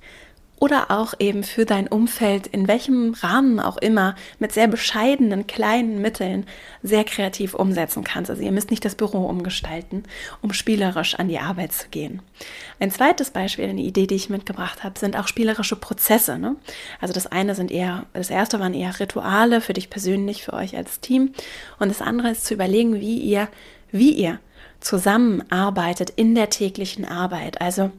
oder 0.63 0.93
auch 0.93 1.15
eben 1.19 1.43
für 1.43 1.65
dein 1.67 1.89
Umfeld, 1.89 2.47
in 2.47 2.69
welchem 2.69 3.15
Rahmen 3.15 3.59
auch 3.59 3.79
immer, 3.79 4.15
mit 4.39 4.53
sehr 4.53 4.69
bescheidenen 4.69 5.49
kleinen 5.49 6.01
Mitteln 6.01 6.47
sehr 6.85 7.03
kreativ 7.03 7.55
umsetzen 7.55 8.05
kannst. 8.05 8.31
Also 8.31 8.45
ihr 8.45 8.53
müsst 8.53 8.71
nicht 8.71 8.85
das 8.85 8.95
Büro 8.95 9.27
umgestalten, 9.27 10.05
um 10.41 10.53
spielerisch 10.53 11.17
an 11.17 11.27
die 11.27 11.41
Arbeit 11.41 11.73
zu 11.73 11.89
gehen. 11.89 12.23
Ein 12.79 12.93
zweites 12.93 13.33
Beispiel, 13.33 13.65
eine 13.65 13.81
Idee, 13.81 14.07
die 14.07 14.15
ich 14.15 14.31
mitgebracht 14.31 14.85
habe, 14.85 15.01
sind 15.01 15.19
auch 15.19 15.27
spielerische 15.27 15.75
Prozesse. 15.75 16.39
Ne? 16.39 16.55
Also 17.01 17.13
das 17.13 17.27
eine 17.27 17.57
sind 17.57 17.73
eher, 17.73 18.07
das 18.13 18.31
erste 18.31 18.61
waren 18.61 18.73
eher 18.73 19.01
Rituale 19.01 19.63
für 19.63 19.73
dich 19.73 19.91
persönlich, 19.91 20.45
für 20.45 20.53
euch 20.53 20.77
als 20.77 21.01
Team. 21.01 21.33
Und 21.81 21.89
das 21.89 22.01
andere 22.01 22.31
ist 22.31 22.45
zu 22.45 22.55
überlegen, 22.55 23.01
wie 23.01 23.19
ihr, 23.19 23.49
wie 23.91 24.13
ihr 24.13 24.39
zusammenarbeitet 24.79 26.11
in 26.11 26.37
der 26.37 26.51
täglichen 26.51 27.05
Arbeit. 27.05 27.61
Also 27.61 27.91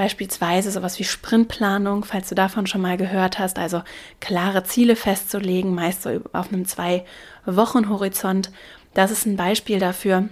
Beispielsweise 0.00 0.70
sowas 0.70 0.98
wie 0.98 1.04
Sprintplanung, 1.04 2.06
falls 2.06 2.30
du 2.30 2.34
davon 2.34 2.66
schon 2.66 2.80
mal 2.80 2.96
gehört 2.96 3.38
hast, 3.38 3.58
also 3.58 3.82
klare 4.18 4.64
Ziele 4.64 4.96
festzulegen, 4.96 5.74
meist 5.74 6.04
so 6.04 6.22
auf 6.32 6.50
einem 6.50 6.64
Zwei-Wochen-Horizont. 6.64 8.50
Das 8.94 9.10
ist 9.10 9.26
ein 9.26 9.36
Beispiel 9.36 9.78
dafür, 9.78 10.30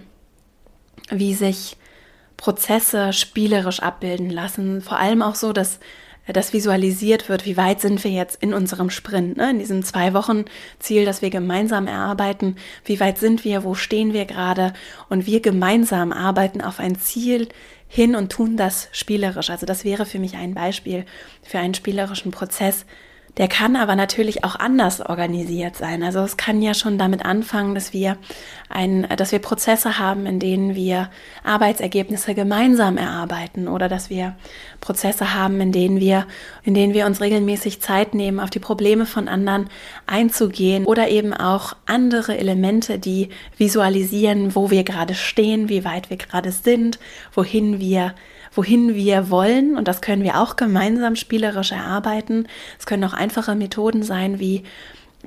wie 1.11 1.35
sich 1.35 1.77
Prozesse 2.35 3.13
spielerisch 3.13 3.79
abbilden 3.79 4.31
lassen. 4.31 4.81
Vor 4.81 4.97
allem 4.97 5.21
auch 5.21 5.35
so, 5.35 5.53
dass 5.53 5.79
das 6.33 6.53
visualisiert 6.53 7.29
wird, 7.29 7.45
wie 7.45 7.57
weit 7.57 7.81
sind 7.81 8.03
wir 8.03 8.11
jetzt 8.11 8.41
in 8.41 8.53
unserem 8.53 8.89
Sprint, 8.89 9.37
ne? 9.37 9.51
in 9.51 9.59
diesem 9.59 9.83
Zwei-Wochen-Ziel, 9.83 11.05
das 11.05 11.21
wir 11.21 11.29
gemeinsam 11.29 11.87
erarbeiten, 11.87 12.55
wie 12.85 12.99
weit 12.99 13.17
sind 13.17 13.43
wir, 13.43 13.63
wo 13.63 13.75
stehen 13.75 14.13
wir 14.13 14.25
gerade 14.25 14.73
und 15.09 15.25
wir 15.25 15.39
gemeinsam 15.39 16.11
arbeiten 16.11 16.61
auf 16.61 16.79
ein 16.79 16.97
Ziel 16.97 17.49
hin 17.87 18.15
und 18.15 18.31
tun 18.31 18.55
das 18.55 18.87
spielerisch. 18.91 19.49
Also 19.49 19.65
das 19.65 19.83
wäre 19.83 20.05
für 20.05 20.19
mich 20.19 20.35
ein 20.35 20.53
Beispiel 20.53 21.05
für 21.41 21.59
einen 21.59 21.73
spielerischen 21.73 22.31
Prozess, 22.31 22.85
der 23.37 23.47
kann 23.47 23.75
aber 23.75 23.95
natürlich 23.95 24.43
auch 24.43 24.55
anders 24.55 25.01
organisiert 25.01 25.75
sein. 25.75 26.03
Also 26.03 26.19
es 26.19 26.37
kann 26.37 26.61
ja 26.61 26.73
schon 26.73 26.97
damit 26.97 27.25
anfangen, 27.25 27.75
dass 27.75 27.93
wir 27.93 28.17
ein, 28.69 29.07
dass 29.15 29.31
wir 29.31 29.39
Prozesse 29.39 29.97
haben, 29.97 30.25
in 30.25 30.39
denen 30.39 30.75
wir 30.75 31.09
Arbeitsergebnisse 31.43 32.35
gemeinsam 32.35 32.97
erarbeiten 32.97 33.67
oder 33.67 33.87
dass 33.87 34.09
wir 34.09 34.35
Prozesse 34.81 35.33
haben, 35.33 35.61
in 35.61 35.71
denen 35.71 35.99
wir, 35.99 36.27
in 36.63 36.73
denen 36.73 36.93
wir 36.93 37.05
uns 37.05 37.21
regelmäßig 37.21 37.81
Zeit 37.81 38.13
nehmen, 38.13 38.39
auf 38.39 38.49
die 38.49 38.59
Probleme 38.59 39.05
von 39.05 39.27
anderen 39.27 39.69
einzugehen 40.05 40.85
oder 40.85 41.09
eben 41.09 41.33
auch 41.33 41.73
andere 41.85 42.37
Elemente, 42.37 42.99
die 42.99 43.29
visualisieren, 43.57 44.55
wo 44.55 44.69
wir 44.69 44.83
gerade 44.83 45.15
stehen, 45.15 45.69
wie 45.69 45.85
weit 45.85 46.09
wir 46.09 46.17
gerade 46.17 46.51
sind, 46.51 46.99
wohin 47.33 47.79
wir 47.79 48.13
wohin 48.53 48.95
wir 48.95 49.29
wollen. 49.29 49.77
Und 49.77 49.87
das 49.87 50.01
können 50.01 50.23
wir 50.23 50.39
auch 50.41 50.55
gemeinsam 50.55 51.15
spielerisch 51.15 51.71
erarbeiten. 51.71 52.47
Es 52.77 52.85
können 52.85 53.03
auch 53.03 53.13
einfache 53.13 53.55
Methoden 53.55 54.03
sein 54.03 54.39
wie 54.39 54.63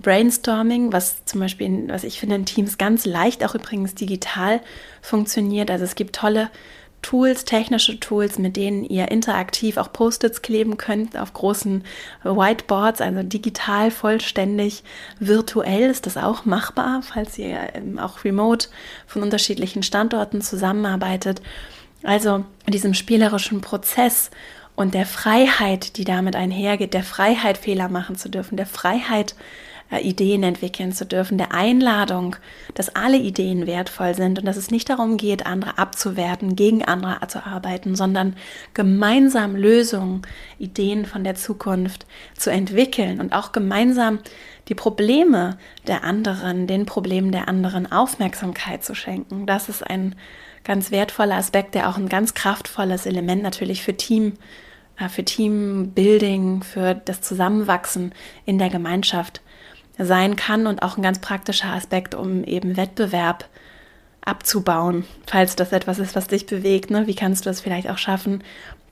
Brainstorming, 0.00 0.92
was 0.92 1.24
zum 1.26 1.40
Beispiel, 1.40 1.84
was 1.88 2.04
ich 2.04 2.18
finde, 2.18 2.36
in 2.36 2.46
Teams 2.46 2.78
ganz 2.78 3.04
leicht 3.04 3.44
auch 3.44 3.54
übrigens 3.54 3.94
digital 3.94 4.60
funktioniert. 5.02 5.70
Also 5.70 5.84
es 5.84 5.94
gibt 5.94 6.16
tolle 6.16 6.50
Tools, 7.02 7.44
technische 7.44 7.98
Tools, 7.98 8.38
mit 8.38 8.56
denen 8.56 8.84
ihr 8.84 9.10
interaktiv 9.10 9.76
auch 9.76 9.92
Post-its 9.92 10.40
kleben 10.40 10.76
könnt 10.76 11.18
auf 11.18 11.34
großen 11.34 11.84
Whiteboards, 12.22 13.00
also 13.00 13.24
digital, 13.24 13.90
vollständig, 13.90 14.84
virtuell 15.18 15.90
ist 15.90 16.06
das 16.06 16.16
auch 16.16 16.44
machbar, 16.44 17.02
falls 17.02 17.36
ihr 17.38 17.58
ähm, 17.74 17.98
auch 17.98 18.24
remote 18.24 18.68
von 19.06 19.22
unterschiedlichen 19.22 19.82
Standorten 19.82 20.40
zusammenarbeitet. 20.42 21.42
Also 22.02 22.44
diesem 22.68 22.94
spielerischen 22.94 23.60
Prozess 23.60 24.30
und 24.74 24.94
der 24.94 25.06
Freiheit, 25.06 25.96
die 25.96 26.04
damit 26.04 26.36
einhergeht, 26.36 26.94
der 26.94 27.04
Freiheit 27.04 27.58
Fehler 27.58 27.88
machen 27.88 28.16
zu 28.16 28.28
dürfen, 28.28 28.56
der 28.56 28.66
Freiheit 28.66 29.34
äh, 29.92 30.00
Ideen 30.00 30.42
entwickeln 30.42 30.92
zu 30.92 31.04
dürfen, 31.04 31.36
der 31.36 31.52
Einladung, 31.52 32.36
dass 32.74 32.96
alle 32.96 33.18
Ideen 33.18 33.66
wertvoll 33.66 34.14
sind 34.14 34.38
und 34.38 34.46
dass 34.46 34.56
es 34.56 34.70
nicht 34.70 34.88
darum 34.88 35.18
geht, 35.18 35.46
andere 35.46 35.76
abzuwerten, 35.76 36.56
gegen 36.56 36.84
andere 36.84 37.26
zu 37.28 37.44
arbeiten, 37.44 37.94
sondern 37.94 38.34
gemeinsam 38.72 39.54
Lösungen, 39.54 40.22
Ideen 40.58 41.04
von 41.04 41.24
der 41.24 41.34
Zukunft 41.34 42.06
zu 42.36 42.50
entwickeln 42.50 43.20
und 43.20 43.34
auch 43.34 43.52
gemeinsam 43.52 44.20
die 44.68 44.74
Probleme 44.74 45.58
der 45.86 46.04
anderen, 46.04 46.66
den 46.66 46.86
Problemen 46.86 47.30
der 47.30 47.48
anderen 47.48 47.90
Aufmerksamkeit 47.90 48.84
zu 48.84 48.94
schenken. 48.94 49.44
Das 49.46 49.68
ist 49.68 49.86
ein 49.86 50.14
ganz 50.64 50.90
wertvoller 50.90 51.36
Aspekt, 51.36 51.74
der 51.74 51.88
auch 51.88 51.96
ein 51.96 52.08
ganz 52.08 52.34
kraftvolles 52.34 53.06
Element 53.06 53.42
natürlich 53.42 53.82
für 53.82 53.96
Team, 53.96 54.34
äh, 54.98 55.08
für 55.08 55.24
Teambuilding, 55.24 56.62
für 56.62 56.94
das 56.94 57.20
Zusammenwachsen 57.20 58.14
in 58.46 58.58
der 58.58 58.70
Gemeinschaft 58.70 59.40
sein 59.98 60.36
kann 60.36 60.66
und 60.66 60.82
auch 60.82 60.96
ein 60.96 61.02
ganz 61.02 61.20
praktischer 61.20 61.72
Aspekt, 61.72 62.14
um 62.14 62.44
eben 62.44 62.76
Wettbewerb 62.76 63.48
abzubauen, 64.24 65.04
falls 65.26 65.56
das 65.56 65.72
etwas 65.72 65.98
ist, 65.98 66.14
was 66.14 66.28
dich 66.28 66.46
bewegt. 66.46 66.90
Ne? 66.90 67.06
Wie 67.06 67.14
kannst 67.14 67.44
du 67.46 67.50
es 67.50 67.60
vielleicht 67.60 67.90
auch 67.90 67.98
schaffen, 67.98 68.42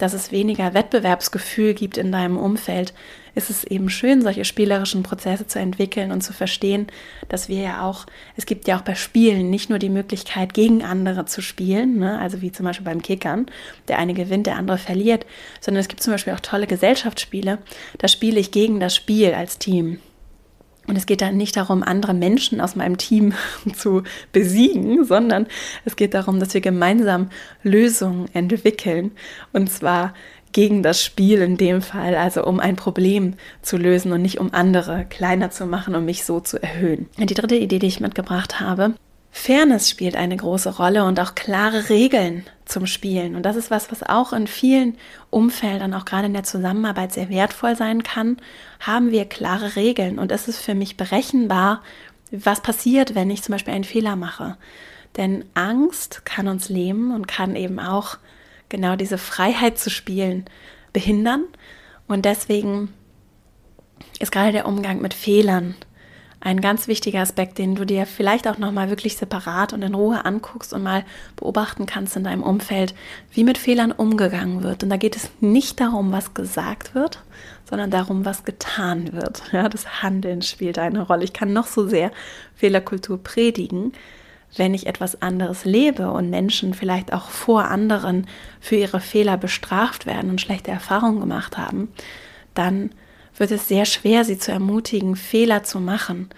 dass 0.01 0.15
es 0.15 0.33
weniger 0.33 0.75
Wettbewerbsgefühl 0.75 1.75
gibt 1.75 1.99
in 1.99 2.11
deinem 2.11 2.37
Umfeld, 2.37 2.95
ist 3.35 3.51
es 3.51 3.65
eben 3.65 3.91
schön, 3.91 4.23
solche 4.23 4.45
spielerischen 4.45 5.03
Prozesse 5.03 5.47
zu 5.47 5.59
entwickeln 5.59 6.11
und 6.11 6.23
zu 6.23 6.33
verstehen, 6.33 6.89
dass 7.29 7.49
wir 7.49 7.61
ja 7.61 7.83
auch, 7.87 8.07
es 8.37 8.47
gibt 8.47 8.67
ja 8.67 8.77
auch 8.77 8.83
bei 8.83 8.95
Spielen 8.95 9.51
nicht 9.51 9.71
nur 9.71 9.79
die 9.79 9.89
Möglichkeit, 9.89 10.55
gegen 10.55 10.83
andere 10.83 11.27
zu 11.27 11.43
spielen, 11.43 11.99
ne? 11.99 12.19
also 12.19 12.41
wie 12.41 12.51
zum 12.51 12.67
Beispiel 12.67 12.87
beim 12.87 13.03
Kickern, 13.03 13.47
der 13.89 13.99
eine 13.99 14.15
gewinnt, 14.15 14.47
der 14.47 14.57
andere 14.57 14.79
verliert, 14.79 15.27
sondern 15.61 15.81
es 15.81 15.89
gibt 15.89 16.03
zum 16.03 16.13
Beispiel 16.13 16.33
auch 16.33 16.41
tolle 16.41 16.67
Gesellschaftsspiele, 16.67 17.59
da 17.99 18.09
spiele 18.09 18.41
ich 18.41 18.51
gegen 18.51 18.81
das 18.81 18.97
Spiel 18.97 19.35
als 19.35 19.59
Team. 19.59 20.01
Und 20.91 20.97
es 20.97 21.07
geht 21.07 21.21
dann 21.21 21.37
nicht 21.37 21.57
darum, 21.57 21.85
andere 21.85 22.15
Menschen 22.15 22.61
aus 22.61 22.75
meinem 22.75 22.99
Team 22.99 23.33
zu 23.77 24.03
besiegen, 24.33 25.05
sondern 25.05 25.47
es 25.85 25.95
geht 25.95 26.15
darum, 26.15 26.41
dass 26.41 26.53
wir 26.53 26.61
gemeinsam 26.61 27.31
Lösungen 27.63 28.27
entwickeln. 28.35 29.13
Und 29.53 29.71
zwar 29.71 30.15
gegen 30.51 30.83
das 30.83 31.05
Spiel 31.05 31.43
in 31.43 31.57
dem 31.57 31.81
Fall, 31.81 32.17
also 32.17 32.45
um 32.45 32.59
ein 32.59 32.75
Problem 32.75 33.35
zu 33.63 33.77
lösen 33.77 34.11
und 34.11 34.23
nicht 34.23 34.41
um 34.41 34.53
andere 34.53 35.07
kleiner 35.09 35.53
zu 35.53 35.65
machen, 35.65 35.95
um 35.95 36.05
mich 36.05 36.25
so 36.25 36.41
zu 36.41 36.61
erhöhen. 36.61 37.09
Die 37.19 37.35
dritte 37.35 37.55
Idee, 37.55 37.79
die 37.79 37.87
ich 37.87 38.01
mitgebracht 38.01 38.59
habe, 38.59 38.95
Fairness 39.33 39.89
spielt 39.89 40.17
eine 40.17 40.37
große 40.37 40.77
Rolle 40.77 41.05
und 41.05 41.21
auch 41.21 41.35
klare 41.35 41.89
Regeln 41.89 42.45
zum 42.65 42.87
Spielen. 42.87 43.37
Und 43.37 43.45
das 43.45 43.57
ist 43.57 43.71
was, 43.71 43.91
was 43.91 44.03
auch 44.03 44.33
in 44.33 44.47
vielen 44.47 44.97
Umfeldern, 45.31 45.95
auch 45.95 46.05
gerade 46.05 46.27
in 46.27 46.33
der 46.33 46.43
Zusammenarbeit, 46.43 47.13
sehr 47.13 47.29
wertvoll 47.29 47.77
sein 47.77 48.03
kann. 48.03 48.39
Haben 48.81 49.13
wir 49.13 49.25
klare 49.27 49.77
Regeln 49.77 50.19
und 50.19 50.33
es 50.33 50.49
ist 50.49 50.61
für 50.61 50.75
mich 50.75 50.97
berechenbar, 50.97 51.83
was 52.33 52.61
passiert, 52.61 53.15
wenn 53.15 53.31
ich 53.31 53.43
zum 53.43 53.53
Beispiel 53.53 53.75
einen 53.75 53.85
Fehler 53.85 54.17
mache. 54.17 54.57
Denn 55.17 55.45
Angst 55.55 56.25
kann 56.25 56.49
uns 56.49 56.69
lähmen 56.69 57.13
und 57.13 57.27
kann 57.27 57.57
eben 57.57 57.81
auch 57.81 58.19
genau 58.69 58.97
diese 58.97 59.19
Freiheit 59.19 59.79
zu 59.79 59.91
spielen 59.91 60.45
behindern. 60.93 61.45
Und 62.09 62.25
deswegen 62.25 62.93
ist 64.19 64.33
gerade 64.33 64.53
der 64.53 64.67
Umgang 64.67 65.01
mit 65.01 65.15
Fehlern 65.15 65.75
ein 66.41 66.63
ganz 66.63 66.89
wichtiger 66.89 67.21
Aspekt, 67.21 67.59
den 67.59 67.75
du 67.75 67.85
dir 67.85 68.07
vielleicht 68.07 68.49
auch 68.49 68.57
nochmal 68.57 68.89
wirklich 68.89 69.19
separat 69.19 69.75
und 69.75 69.83
in 69.83 69.95
Ruhe 69.95 70.25
anguckst 70.25 70.73
und 70.73 70.83
mal 70.83 71.05
beobachten 71.37 71.85
kannst 71.85 72.17
in 72.17 72.25
deinem 72.25 72.43
Umfeld, 72.43 72.95
wie 73.33 73.45
mit 73.45 73.59
Fehlern 73.59 73.93
umgegangen 73.93 74.63
wird. 74.63 74.83
Und 74.83 74.89
da 74.89 74.97
geht 74.97 75.17
es 75.17 75.31
nicht 75.41 75.81
darum, 75.81 76.13
was 76.13 76.33
gesagt 76.33 76.95
wird, 76.95 77.23
sondern 77.69 77.91
darum, 77.91 78.25
was 78.25 78.45
getan 78.45 79.13
wird. 79.13 79.43
Ja, 79.53 79.69
das 79.69 80.03
Handeln 80.03 80.41
spielt 80.41 80.79
eine 80.79 81.03
Rolle. 81.03 81.25
Ich 81.25 81.35
kann 81.35 81.53
noch 81.53 81.67
so 81.67 81.87
sehr 81.87 82.11
Fehlerkultur 82.55 83.23
predigen. 83.23 83.93
Wenn 84.57 84.75
ich 84.75 84.87
etwas 84.87 85.21
anderes 85.21 85.65
lebe 85.65 86.11
und 86.11 86.31
Menschen 86.31 86.73
vielleicht 86.73 87.13
auch 87.13 87.29
vor 87.29 87.67
anderen 87.67 88.27
für 88.61 88.77
ihre 88.77 89.01
Fehler 89.01 89.37
bestraft 89.37 90.07
werden 90.07 90.31
und 90.31 90.41
schlechte 90.41 90.71
Erfahrungen 90.71 91.21
gemacht 91.21 91.59
haben, 91.59 91.89
dann 92.55 92.91
wird 93.41 93.51
es 93.51 93.67
sehr 93.67 93.87
schwer, 93.87 94.25
sie 94.25 94.39
zu 94.39 94.53
ermutigen, 94.53 95.17
Fehler 95.17 95.65
zu 95.65 95.81
machen. 95.81 96.29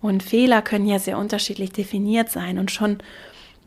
Und 0.00 0.22
Fehler 0.22 0.62
können 0.62 0.86
ja 0.86 0.98
sehr 0.98 1.18
unterschiedlich 1.18 1.72
definiert 1.72 2.30
sein 2.30 2.58
und 2.58 2.70
schon 2.70 2.98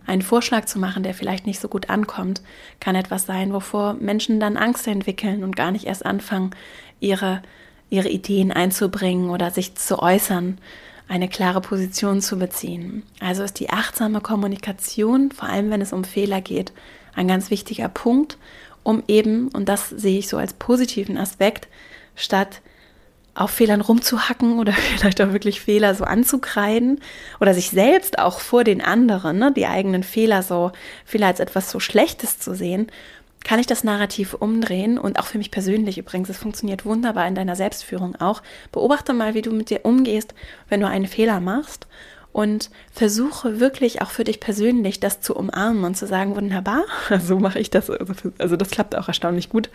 einen 0.06 0.22
Vorschlag 0.22 0.66
zu 0.66 0.80
machen, 0.80 1.04
der 1.04 1.14
vielleicht 1.14 1.46
nicht 1.46 1.60
so 1.60 1.68
gut 1.68 1.90
ankommt, 1.90 2.42
kann 2.80 2.96
etwas 2.96 3.26
sein, 3.26 3.54
wovor 3.54 3.94
Menschen 3.94 4.40
dann 4.40 4.58
Angst 4.58 4.88
entwickeln 4.88 5.44
und 5.44 5.56
gar 5.56 5.72
nicht 5.72 5.86
erst 5.86 6.06
anfangen, 6.06 6.52
ihre, 7.00 7.42
ihre 7.90 8.10
Ideen 8.10 8.52
einzubringen 8.52 9.30
oder 9.30 9.52
sich 9.52 9.76
zu 9.76 10.00
äußern, 10.00 10.58
eine 11.08 11.30
klare 11.30 11.62
Position 11.62 12.22
zu 12.22 12.38
beziehen. 12.38 13.04
Also 13.20 13.44
ist 13.44 13.60
die 13.60 13.70
achtsame 13.70 14.22
Kommunikation, 14.22 15.32
vor 15.32 15.50
allem 15.50 15.70
wenn 15.70 15.82
es 15.82 15.94
um 15.94 16.04
Fehler 16.04 16.42
geht, 16.42 16.74
ein 17.16 17.28
ganz 17.28 17.50
wichtiger 17.50 17.90
Punkt, 17.90 18.38
um 18.84 19.04
eben, 19.08 19.48
und 19.50 19.70
das 19.70 19.90
sehe 19.90 20.20
ich 20.20 20.28
so 20.28 20.38
als 20.38 20.54
positiven 20.54 21.18
Aspekt, 21.18 21.68
statt 22.16 22.62
auf 23.36 23.52
Fehlern 23.52 23.82
rumzuhacken 23.82 24.60
oder 24.60 24.74
vielleicht 24.98 25.22
auch 25.22 25.34
wirklich 25.34 25.62
Fehler 25.62 25.96
so 25.96 26.04
anzukreiden 26.04 27.00
oder 27.40 27.54
sich 27.54 27.70
selbst 27.70 28.20
auch 28.20 28.40
vor 28.40 28.64
den 28.64 28.82
anderen, 28.82 29.40
ne, 29.40 29.52
die 29.52 29.68
eigenen 29.68 30.04
Fehler 30.04 30.44
so, 30.44 30.72
Fehler 31.06 31.28
als 31.28 31.40
etwas 31.40 31.70
so 31.70 31.80
Schlechtes 31.80 32.40
zu 32.40 32.56
sehen, 32.56 32.88
kann 33.44 33.60
ich 33.60 33.68
das 33.68 33.84
Narrativ 33.84 34.34
umdrehen 34.34 34.98
und 34.98 35.20
auch 35.20 35.26
für 35.26 35.38
mich 35.38 35.52
persönlich 35.52 35.98
übrigens, 35.98 36.30
es 36.30 36.38
funktioniert 36.38 36.86
wunderbar 36.86 37.28
in 37.28 37.36
deiner 37.36 37.56
Selbstführung 37.56 38.16
auch. 38.16 38.42
Beobachte 38.72 39.14
mal, 39.14 39.34
wie 39.34 39.42
du 39.42 39.52
mit 39.52 39.70
dir 39.70 39.82
umgehst, 39.84 40.34
wenn 40.70 40.80
du 40.80 40.88
einen 40.88 41.08
Fehler 41.08 41.42
machst 41.42 41.88
und 42.32 42.72
versuche 42.92 43.60
wirklich 43.60 44.02
auch 44.02 44.10
für 44.10 44.24
dich 44.24 44.40
persönlich 44.40 45.00
das 45.00 45.22
zu 45.22 45.36
umarmen 45.36 45.84
und 45.84 45.96
zu 45.96 46.08
sagen, 46.08 46.36
wunderbar, 46.36 46.84
so 47.22 47.38
mache 47.38 47.60
ich 47.60 47.70
das, 47.70 47.90
also, 47.90 48.14
also 48.38 48.56
das 48.56 48.72
klappt 48.72 48.98
auch 48.98 49.08
erstaunlich 49.08 49.50
gut 49.50 49.70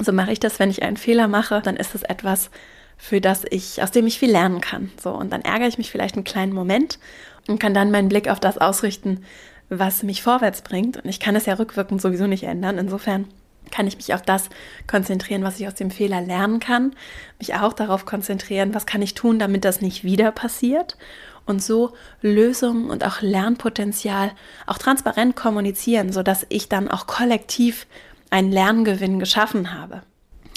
so 0.00 0.12
mache 0.12 0.32
ich 0.32 0.40
das, 0.40 0.58
wenn 0.58 0.70
ich 0.70 0.82
einen 0.82 0.96
Fehler 0.96 1.28
mache, 1.28 1.60
dann 1.62 1.76
ist 1.76 1.94
es 1.94 2.02
etwas, 2.02 2.50
für 2.96 3.20
das 3.20 3.44
ich, 3.48 3.82
aus 3.82 3.90
dem 3.90 4.06
ich 4.06 4.18
viel 4.18 4.30
lernen 4.30 4.60
kann. 4.60 4.90
So, 5.00 5.10
und 5.10 5.32
dann 5.32 5.42
ärgere 5.42 5.68
ich 5.68 5.78
mich 5.78 5.90
vielleicht 5.90 6.16
einen 6.16 6.24
kleinen 6.24 6.52
Moment 6.52 6.98
und 7.46 7.60
kann 7.60 7.74
dann 7.74 7.90
meinen 7.90 8.08
Blick 8.08 8.28
auf 8.28 8.40
das 8.40 8.58
ausrichten, 8.58 9.24
was 9.68 10.02
mich 10.02 10.22
vorwärts 10.22 10.62
bringt. 10.62 10.96
Und 10.96 11.08
ich 11.08 11.20
kann 11.20 11.36
es 11.36 11.46
ja 11.46 11.54
rückwirkend 11.54 12.02
sowieso 12.02 12.26
nicht 12.26 12.44
ändern. 12.44 12.78
Insofern 12.78 13.26
kann 13.70 13.86
ich 13.86 13.96
mich 13.96 14.14
auf 14.14 14.22
das 14.22 14.48
konzentrieren, 14.86 15.42
was 15.42 15.60
ich 15.60 15.66
aus 15.66 15.74
dem 15.74 15.90
Fehler 15.90 16.20
lernen 16.20 16.58
kann, 16.58 16.94
mich 17.38 17.54
auch 17.54 17.72
darauf 17.72 18.06
konzentrieren, 18.06 18.74
was 18.74 18.86
kann 18.86 19.02
ich 19.02 19.14
tun, 19.14 19.38
damit 19.38 19.64
das 19.64 19.80
nicht 19.80 20.04
wieder 20.04 20.32
passiert 20.32 20.96
und 21.44 21.62
so 21.62 21.94
Lösungen 22.20 22.90
und 22.90 23.04
auch 23.04 23.20
Lernpotenzial 23.20 24.32
auch 24.66 24.78
transparent 24.78 25.36
kommunizieren, 25.36 26.12
sodass 26.12 26.46
ich 26.48 26.68
dann 26.68 26.88
auch 26.88 27.06
kollektiv 27.06 27.86
einen 28.30 28.52
Lerngewinn 28.52 29.18
geschaffen 29.18 29.74
habe. 29.74 30.02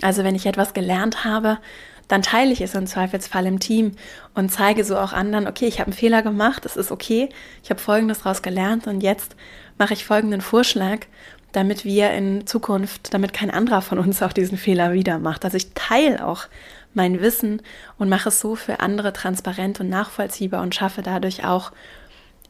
Also 0.02 0.24
wenn 0.24 0.36
ich 0.36 0.46
etwas 0.46 0.74
gelernt 0.74 1.24
habe, 1.24 1.60
dann 2.08 2.22
teile 2.22 2.52
ich 2.52 2.60
es 2.60 2.76
im 2.76 2.88
Zweifelsfall 2.88 3.46
im 3.46 3.60
Team 3.60 3.94
und 4.34 4.52
zeige 4.52 4.84
so 4.84 4.98
auch 4.98 5.14
anderen, 5.14 5.48
okay, 5.48 5.68
ich 5.68 5.80
habe 5.80 5.88
einen 5.88 5.98
Fehler 5.98 6.22
gemacht, 6.22 6.66
es 6.66 6.76
ist 6.76 6.92
okay, 6.92 7.30
ich 7.64 7.70
habe 7.70 7.80
Folgendes 7.80 8.24
daraus 8.24 8.42
gelernt 8.42 8.86
und 8.88 9.02
jetzt 9.02 9.36
mache 9.78 9.94
ich 9.94 10.04
folgenden 10.04 10.42
Vorschlag, 10.42 11.06
damit 11.54 11.86
wir 11.86 12.12
in 12.12 12.46
Zukunft, 12.48 13.14
damit 13.14 13.32
kein 13.32 13.50
anderer 13.50 13.82
von 13.82 13.98
uns 13.98 14.22
auch 14.22 14.34
diesen 14.34 14.58
Fehler 14.58 14.92
wieder 14.94 15.20
macht. 15.20 15.46
Also 15.46 15.58
ich 15.58 15.74
teile 15.74 16.26
auch 16.26 16.48
mein 16.94 17.22
Wissen 17.22 17.62
und 17.98 18.10
mache 18.10 18.30
es 18.30 18.42
so 18.42 18.56
für 18.56 18.82
andere 18.82 19.14
transparent 19.14 19.80
und 19.80 19.88
nachvollziehbar 19.88 20.62
und 20.62 20.76
schaffe 20.76 21.02
dadurch 21.04 21.46
auch 21.46 21.72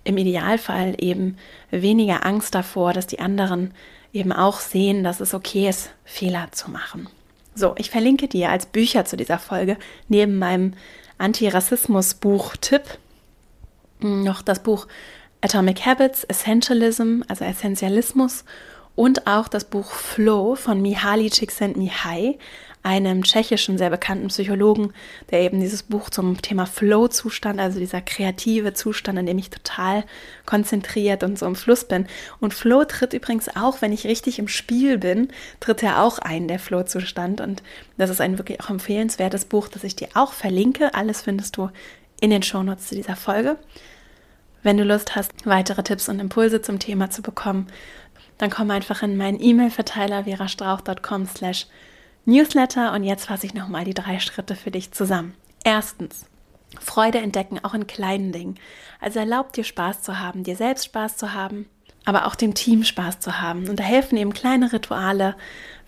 im 0.04 0.18
Idealfall 0.18 0.96
eben 0.98 1.38
weniger 1.70 2.26
Angst 2.26 2.56
davor, 2.56 2.94
dass 2.94 3.06
die 3.06 3.20
anderen 3.20 3.74
eben 4.14 4.32
auch 4.32 4.60
sehen, 4.60 5.04
dass 5.04 5.20
es 5.20 5.34
okay 5.34 5.70
ist, 5.70 5.90
Fehler 6.04 6.50
zu 6.52 6.70
machen. 6.70 7.08
So, 7.56 7.76
ich 7.78 7.90
verlinke 7.90 8.28
dir 8.28 8.50
als 8.50 8.66
Bücher 8.66 9.06
zu 9.06 9.18
dieser 9.18 9.40
Folge 9.40 9.78
neben 10.08 10.40
meinem 10.40 10.74
Antirassismus-Buch-Tipp 11.18 12.84
noch 14.00 14.42
das 14.42 14.64
Buch 14.64 14.88
Atomic 15.42 15.86
Habits, 15.86 16.24
Essentialism, 16.24 17.22
also 17.28 17.46
Essentialismus 17.46 18.46
und 18.96 19.28
auch 19.28 19.48
das 19.48 19.66
Buch 19.66 19.92
Flow 19.92 20.56
von 20.56 20.82
Mihaly 20.82 21.30
Csikszentmihalyi, 21.30 22.38
einem 22.84 23.24
tschechischen, 23.24 23.78
sehr 23.78 23.90
bekannten 23.90 24.30
Psychologen, 24.30 24.94
der 25.30 25.42
eben 25.42 25.60
dieses 25.60 25.84
Buch 25.84 26.10
zum 26.10 26.42
Thema 26.42 26.66
Flow-Zustand, 26.66 27.60
also 27.60 27.80
dieser 27.80 28.02
kreative 28.02 28.74
Zustand, 28.74 29.20
in 29.20 29.28
dem 29.28 29.38
ich 29.38 29.52
total 29.52 30.04
konzentriert 30.46 31.24
und 31.24 31.38
so 31.38 31.46
im 31.46 31.56
Fluss 31.56 31.86
bin. 31.86 32.08
Und 32.40 32.54
Flow 32.54 32.84
tritt 32.86 33.14
übrigens 33.14 33.56
auch, 33.56 33.82
wenn 33.82 33.94
ich 33.94 34.06
richtig 34.06 34.40
im 34.40 34.48
Spiel 34.48 34.98
bin, 34.98 35.28
tritt 35.60 35.84
er 35.84 36.02
auch 36.02 36.18
ein, 36.20 36.48
der 36.48 36.60
Flow-Zustand. 36.60 37.40
Und 37.40 37.62
das 37.98 38.10
ist 38.10 38.22
ein 38.22 38.38
wirklich 38.38 38.60
auch 38.62 38.70
empfehlenswertes 38.70 39.46
Buch, 39.46 39.68
das 39.68 39.84
ich 39.84 39.96
dir 39.96 40.10
auch 40.16 40.34
verlinke. 40.34 40.94
Alles 40.96 41.22
findest 41.22 41.58
du 41.58 41.70
in 42.20 42.32
den 42.32 42.44
Shownotes 42.44 42.88
zu 42.88 42.96
dieser 42.96 43.16
Folge. 43.16 43.58
Wenn 44.64 44.78
du 44.78 44.84
Lust 44.84 45.16
hast, 45.16 45.32
weitere 45.46 45.84
Tipps 45.84 46.10
und 46.10 46.20
Impulse 46.20 46.62
zum 46.62 46.80
Thema 46.80 47.10
zu 47.10 47.22
bekommen, 47.22 47.68
dann 48.38 48.50
komm 48.50 48.72
einfach 48.72 49.04
in 49.04 49.18
meinen 49.18 49.42
E-Mail-Verteiler 49.42 50.24
verastrauch.com 50.24 51.28
slash 51.28 51.68
Newsletter 52.26 52.94
und 52.94 53.04
jetzt 53.04 53.26
fasse 53.26 53.46
ich 53.46 53.54
nochmal 53.54 53.84
die 53.84 53.94
drei 53.94 54.20
Schritte 54.20 54.56
für 54.56 54.72
dich 54.72 54.92
zusammen. 54.92 55.34
Erstens, 55.64 56.26
Freude 56.80 57.20
entdecken, 57.20 57.60
auch 57.64 57.74
in 57.74 57.88
kleinen 57.88 58.32
Dingen. 58.32 58.56
Also 59.00 59.20
erlaubt 59.20 59.58
dir 59.58 59.64
Spaß 59.64 60.02
zu 60.02 60.20
haben, 60.20 60.44
dir 60.44 60.56
selbst 60.56 60.86
Spaß 60.86 61.18
zu 61.18 61.34
haben, 61.34 61.68
aber 62.06 62.26
auch 62.28 62.36
dem 62.36 62.54
Team 62.54 62.84
Spaß 62.84 63.20
zu 63.20 63.42
haben. 63.42 63.68
Und 63.70 63.80
da 63.80 63.84
helfen 63.84 64.18
eben 64.18 64.34
kleine 64.34 64.72
Rituale, 64.72 65.36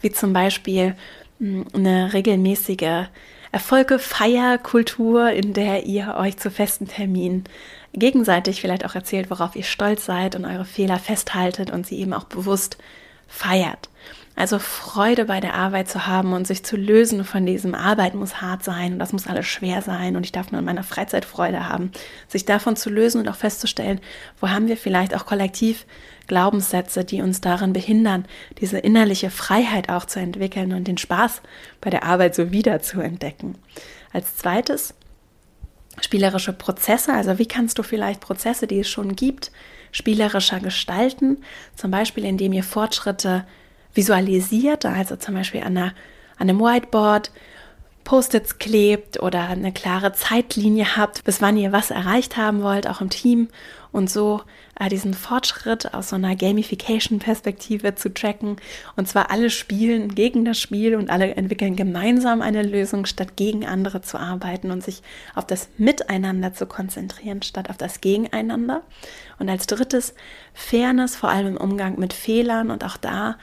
wie 0.02 0.12
zum 0.12 0.34
Beispiel 0.34 0.96
hm, 1.40 1.66
eine 1.74 2.14
regelmäßige 2.14 3.08
Erfolge-Feierkultur, 3.52 5.30
in 5.30 5.54
der 5.54 5.86
ihr 5.86 6.16
euch 6.16 6.38
zu 6.38 6.50
festen 6.50 6.88
Terminen 6.88 7.44
gegenseitig 7.94 8.60
vielleicht 8.60 8.86
auch 8.86 8.96
erzählt, 8.96 9.30
worauf 9.30 9.56
ihr 9.56 9.64
stolz 9.64 10.06
seid 10.06 10.36
und 10.36 10.46
eure 10.46 10.66
Fehler 10.66 10.98
festhaltet 10.98 11.72
und 11.72 11.86
sie 11.86 12.00
eben 12.00 12.14
auch 12.14 12.24
bewusst 12.24 12.78
feiert. 13.28 13.90
Also 14.36 14.58
Freude 14.58 15.26
bei 15.26 15.40
der 15.40 15.54
Arbeit 15.54 15.90
zu 15.90 16.08
haben 16.08 16.34
und 16.34 16.48
sich 16.48 16.64
zu 16.64 16.76
lösen 16.76 17.24
von 17.24 17.46
diesem 17.46 17.76
Arbeit 17.76 18.16
muss 18.16 18.42
hart 18.42 18.64
sein 18.64 18.94
und 18.94 19.00
das 19.00 19.14
muss 19.14 19.28
alles 19.28 19.46
schwer 19.46 19.84
sein 19.84 20.16
und 20.16 20.26
ich 20.26 20.32
darf 20.32 20.52
nur 20.52 20.60
in 20.60 20.66
meiner 20.66 20.84
Freizeit 20.84 21.24
Freude 21.24 21.70
haben. 21.70 21.92
Sich 22.28 22.44
davon 22.44 22.76
zu 22.76 22.90
lösen 22.90 23.22
und 23.22 23.30
auch 23.30 23.36
festzustellen, 23.36 24.02
wo 24.40 24.50
haben 24.50 24.68
wir 24.68 24.78
vielleicht 24.78 25.16
auch 25.16 25.28
kollektiv 25.28 25.86
Glaubenssätze, 26.26 27.06
die 27.06 27.22
uns 27.22 27.42
darin 27.42 27.74
behindern, 27.74 28.26
diese 28.60 28.80
innerliche 28.80 29.30
Freiheit 29.30 29.90
auch 29.90 30.06
zu 30.06 30.20
entwickeln 30.20 30.74
und 30.74 30.88
den 30.88 30.98
Spaß 30.98 31.42
bei 31.80 31.92
der 31.92 32.04
Arbeit 32.04 32.34
so 32.34 32.52
wieder 32.52 32.82
zu 32.82 33.02
entdecken. 33.02 33.56
Als 34.14 34.38
zweites 34.38 34.96
spielerische 36.02 36.54
Prozesse, 36.54 37.14
also 37.14 37.38
wie 37.38 37.46
kannst 37.46 37.78
du 37.78 37.84
vielleicht 37.84 38.22
Prozesse, 38.22 38.66
die 38.66 38.80
es 38.80 38.90
schon 38.90 39.16
gibt, 39.16 39.52
spielerischer 39.92 40.60
gestalten, 40.60 41.44
zum 41.76 41.92
Beispiel 41.92 42.26
indem 42.26 42.54
ihr 42.54 42.64
Fortschritte 42.64 43.46
visualisiert, 43.94 44.86
also 44.86 45.16
zum 45.16 45.36
Beispiel 45.36 45.62
an, 45.62 45.78
einer, 45.78 45.94
an 46.38 46.50
einem 46.50 46.60
Whiteboard 46.60 47.32
Post-its 48.04 48.60
klebt 48.60 49.22
oder 49.22 49.48
eine 49.48 49.72
klare 49.72 50.14
Zeitlinie 50.14 50.98
habt, 50.98 51.24
bis 51.24 51.42
wann 51.42 51.58
ihr 51.58 51.72
was 51.72 51.90
erreicht 51.90 52.38
haben 52.38 52.62
wollt, 52.62 52.88
auch 52.88 53.02
im 53.02 53.10
Team 53.10 53.48
und 53.92 54.10
so 54.10 54.42
äh, 54.80 54.90
diesen 54.90 55.14
Fortschritt 55.14 55.94
aus 55.94 56.10
so 56.10 56.16
einer 56.16 56.36
Gamification-Perspektive 56.36 57.96
zu 57.96 58.14
tracken. 58.14 58.58
Und 58.96 59.08
zwar 59.08 59.32
alle 59.32 59.50
spielen 59.50 60.16
gegen 60.16 60.46
das 60.46 60.60
Spiel 60.60 60.96
und 60.96 61.10
alle 61.10 61.36
entwickeln 61.36 61.76
gemeinsam 61.76 62.42
eine 62.42 62.64
Lösung, 62.64 63.06
statt 63.06 63.38
gegen 63.38 63.66
andere 63.66 64.02
zu 64.02 64.18
arbeiten 64.18 64.72
und 64.72 64.84
sich 64.84 65.02
auf 65.36 65.46
das 65.46 65.70
Miteinander 65.78 66.54
zu 66.54 66.66
konzentrieren, 66.66 67.42
statt 67.42 67.70
auf 67.70 67.78
das 67.78 68.02
Gegeneinander. 68.02 68.82
Und 69.40 69.50
als 69.50 69.68
drittes 69.68 70.14
Fairness, 70.54 71.16
vor 71.16 71.30
allem 71.30 71.48
im 71.48 71.58
Umgang 71.58 72.00
mit 72.00 72.14
Fehlern 72.14 72.72
und 72.72 72.84
auch 72.84 72.98
da 72.98 73.38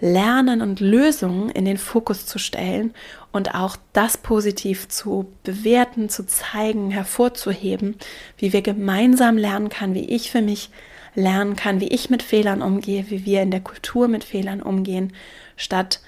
Lernen 0.00 0.60
und 0.60 0.80
Lösungen 0.80 1.50
in 1.50 1.64
den 1.64 1.78
Fokus 1.78 2.26
zu 2.26 2.38
stellen 2.38 2.92
und 3.32 3.54
auch 3.54 3.76
das 3.92 4.16
positiv 4.16 4.88
zu 4.88 5.32
bewerten, 5.44 6.08
zu 6.08 6.26
zeigen, 6.26 6.90
hervorzuheben, 6.90 7.96
wie 8.36 8.52
wir 8.52 8.62
gemeinsam 8.62 9.36
lernen 9.38 9.68
können, 9.68 9.94
wie 9.94 10.08
ich 10.08 10.30
für 10.30 10.42
mich 10.42 10.70
lernen 11.14 11.56
kann, 11.56 11.80
wie 11.80 11.88
ich 11.88 12.10
mit 12.10 12.22
Fehlern 12.22 12.60
umgehe, 12.60 13.06
wie 13.08 13.24
wir 13.24 13.42
in 13.42 13.50
der 13.50 13.60
Kultur 13.60 14.08
mit 14.08 14.24
Fehlern 14.24 14.62
umgehen, 14.62 15.12
statt 15.56 16.00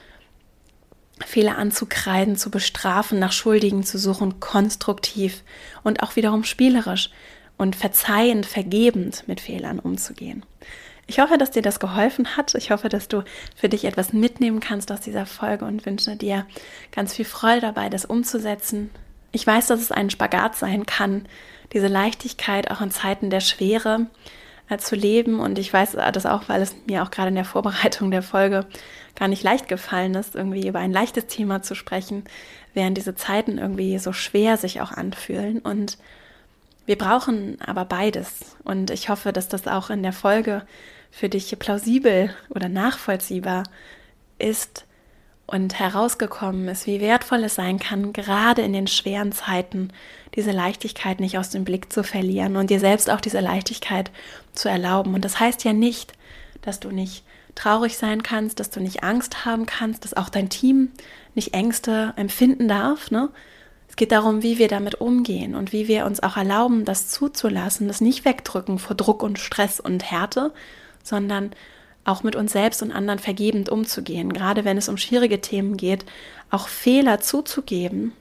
Fehler 1.24 1.56
anzukreiden, 1.56 2.36
zu 2.36 2.50
bestrafen, 2.50 3.18
nach 3.18 3.32
Schuldigen 3.32 3.84
zu 3.84 3.98
suchen, 3.98 4.40
konstruktiv 4.40 5.42
und 5.82 6.02
auch 6.02 6.16
wiederum 6.16 6.44
spielerisch 6.44 7.10
und 7.56 7.74
verzeihend, 7.74 8.44
vergebend 8.44 9.24
mit 9.26 9.40
Fehlern 9.40 9.78
umzugehen. 9.78 10.44
Ich 11.06 11.20
hoffe, 11.20 11.38
dass 11.38 11.52
dir 11.52 11.62
das 11.62 11.78
geholfen 11.78 12.36
hat. 12.36 12.54
Ich 12.54 12.70
hoffe, 12.70 12.88
dass 12.88 13.06
du 13.08 13.22
für 13.54 13.68
dich 13.68 13.84
etwas 13.84 14.12
mitnehmen 14.12 14.60
kannst 14.60 14.90
aus 14.90 15.00
dieser 15.00 15.24
Folge 15.24 15.64
und 15.64 15.86
wünsche 15.86 16.16
dir 16.16 16.46
ganz 16.90 17.14
viel 17.14 17.24
Freude 17.24 17.60
dabei, 17.60 17.88
das 17.88 18.04
umzusetzen. 18.04 18.90
Ich 19.30 19.46
weiß, 19.46 19.68
dass 19.68 19.80
es 19.80 19.92
ein 19.92 20.10
Spagat 20.10 20.56
sein 20.56 20.84
kann, 20.84 21.26
diese 21.72 21.88
Leichtigkeit 21.88 22.70
auch 22.70 22.80
in 22.80 22.90
Zeiten 22.90 23.30
der 23.30 23.40
Schwere 23.40 24.06
äh, 24.68 24.78
zu 24.78 24.96
leben. 24.96 25.38
Und 25.38 25.58
ich 25.58 25.72
weiß 25.72 25.92
das 25.92 26.26
auch, 26.26 26.48
weil 26.48 26.62
es 26.62 26.74
mir 26.86 27.02
auch 27.02 27.10
gerade 27.10 27.28
in 27.28 27.34
der 27.36 27.44
Vorbereitung 27.44 28.10
der 28.10 28.22
Folge 28.22 28.66
gar 29.14 29.28
nicht 29.28 29.44
leicht 29.44 29.68
gefallen 29.68 30.14
ist, 30.14 30.34
irgendwie 30.34 30.66
über 30.66 30.80
ein 30.80 30.92
leichtes 30.92 31.26
Thema 31.26 31.62
zu 31.62 31.74
sprechen, 31.74 32.24
während 32.74 32.96
diese 32.96 33.14
Zeiten 33.14 33.58
irgendwie 33.58 33.98
so 33.98 34.12
schwer 34.12 34.56
sich 34.56 34.80
auch 34.80 34.90
anfühlen. 34.90 35.60
Und 35.60 35.98
wir 36.84 36.98
brauchen 36.98 37.58
aber 37.64 37.84
beides. 37.84 38.56
Und 38.64 38.90
ich 38.90 39.08
hoffe, 39.08 39.32
dass 39.32 39.48
das 39.48 39.68
auch 39.68 39.90
in 39.90 40.02
der 40.02 40.12
Folge 40.12 40.62
für 41.16 41.30
dich 41.30 41.58
plausibel 41.58 42.28
oder 42.50 42.68
nachvollziehbar 42.68 43.62
ist 44.38 44.84
und 45.46 45.78
herausgekommen 45.78 46.68
ist, 46.68 46.86
wie 46.86 47.00
wertvoll 47.00 47.42
es 47.44 47.54
sein 47.54 47.78
kann, 47.78 48.12
gerade 48.12 48.60
in 48.60 48.74
den 48.74 48.86
schweren 48.86 49.32
Zeiten 49.32 49.92
diese 50.34 50.50
Leichtigkeit 50.50 51.18
nicht 51.20 51.38
aus 51.38 51.48
dem 51.48 51.64
Blick 51.64 51.90
zu 51.90 52.04
verlieren 52.04 52.56
und 52.56 52.68
dir 52.68 52.80
selbst 52.80 53.08
auch 53.08 53.22
diese 53.22 53.40
Leichtigkeit 53.40 54.10
zu 54.52 54.68
erlauben. 54.68 55.14
Und 55.14 55.24
das 55.24 55.40
heißt 55.40 55.64
ja 55.64 55.72
nicht, 55.72 56.12
dass 56.60 56.80
du 56.80 56.90
nicht 56.90 57.24
traurig 57.54 57.96
sein 57.96 58.22
kannst, 58.22 58.60
dass 58.60 58.68
du 58.68 58.80
nicht 58.80 59.02
Angst 59.02 59.46
haben 59.46 59.64
kannst, 59.64 60.04
dass 60.04 60.12
auch 60.12 60.28
dein 60.28 60.50
Team 60.50 60.90
nicht 61.34 61.54
Ängste 61.54 62.12
empfinden 62.16 62.68
darf. 62.68 63.10
Ne? 63.10 63.30
Es 63.88 63.96
geht 63.96 64.12
darum, 64.12 64.42
wie 64.42 64.58
wir 64.58 64.68
damit 64.68 64.96
umgehen 64.96 65.54
und 65.54 65.72
wie 65.72 65.88
wir 65.88 66.04
uns 66.04 66.22
auch 66.22 66.36
erlauben, 66.36 66.84
das 66.84 67.08
zuzulassen, 67.08 67.88
das 67.88 68.02
nicht 68.02 68.26
wegdrücken 68.26 68.78
vor 68.78 68.96
Druck 68.96 69.22
und 69.22 69.38
Stress 69.38 69.80
und 69.80 70.10
Härte, 70.10 70.52
sondern 71.06 71.50
auch 72.04 72.22
mit 72.22 72.36
uns 72.36 72.52
selbst 72.52 72.82
und 72.82 72.92
anderen 72.92 73.18
vergebend 73.18 73.68
umzugehen, 73.68 74.32
gerade 74.32 74.64
wenn 74.64 74.78
es 74.78 74.88
um 74.88 74.96
schwierige 74.96 75.40
Themen 75.40 75.76
geht, 75.76 76.04
auch 76.50 76.68
Fehler 76.68 77.20
zuzugeben 77.20 78.12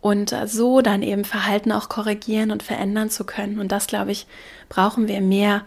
und 0.00 0.36
so 0.46 0.82
dann 0.82 1.02
eben 1.02 1.24
Verhalten 1.24 1.72
auch 1.72 1.88
korrigieren 1.88 2.50
und 2.50 2.62
verändern 2.62 3.08
zu 3.08 3.24
können. 3.24 3.58
Und 3.58 3.72
das, 3.72 3.86
glaube 3.86 4.12
ich, 4.12 4.26
brauchen 4.68 5.08
wir 5.08 5.22
mehr, 5.22 5.62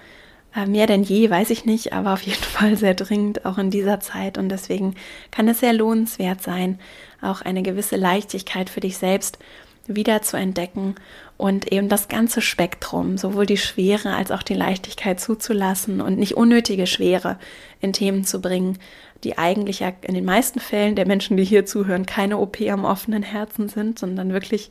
äh, 0.56 0.68
mehr 0.68 0.86
denn 0.86 1.02
je, 1.02 1.32
weiß 1.32 1.50
ich 1.50 1.66
nicht, 1.66 1.94
aber 1.94 2.14
auf 2.14 2.22
jeden 2.22 2.44
Fall 2.44 2.78
sehr 2.78 2.94
dringend 2.94 3.46
auch 3.46 3.58
in 3.58 3.72
dieser 3.72 4.00
Zeit. 4.00 4.38
Und 4.38 4.50
deswegen 4.50 4.94
kann 5.32 5.48
es 5.48 5.62
sehr 5.62 5.74
lohnenswert 5.74 6.44
sein, 6.44 6.80
auch 7.20 7.42
eine 7.42 7.64
gewisse 7.64 7.96
Leichtigkeit 7.96 8.70
für 8.70 8.80
dich 8.80 9.00
selbst 9.00 9.40
wieder 9.88 10.22
zu 10.22 10.38
entdecken 10.38 10.96
und 11.38 11.72
eben 11.72 11.90
das 11.90 12.08
ganze 12.08 12.42
Spektrum, 12.42 13.18
sowohl 13.18 13.46
die 13.46 13.58
Schwere 13.58 14.16
als 14.16 14.32
auch 14.32 14.44
die 14.44 14.54
Leichtigkeit 14.54 15.20
zuzulassen 15.20 16.02
und 16.02 16.18
nicht 16.18 16.36
unnötige 16.36 16.88
Schwere 16.88 17.38
in 17.80 17.94
Themen 17.94 18.24
zu 18.24 18.42
bringen, 18.42 18.78
die 19.24 19.38
eigentlich 19.38 19.80
ja 19.80 19.92
in 20.02 20.14
den 20.14 20.26
meisten 20.26 20.60
Fällen 20.60 20.96
der 20.96 21.08
Menschen, 21.08 21.38
die 21.38 21.44
hier 21.44 21.66
zuhören, 21.66 22.06
keine 22.06 22.38
OP 22.38 22.62
am 22.62 22.86
offenen 22.86 23.24
Herzen 23.24 23.70
sind, 23.70 23.98
sondern 24.00 24.34
wirklich 24.34 24.70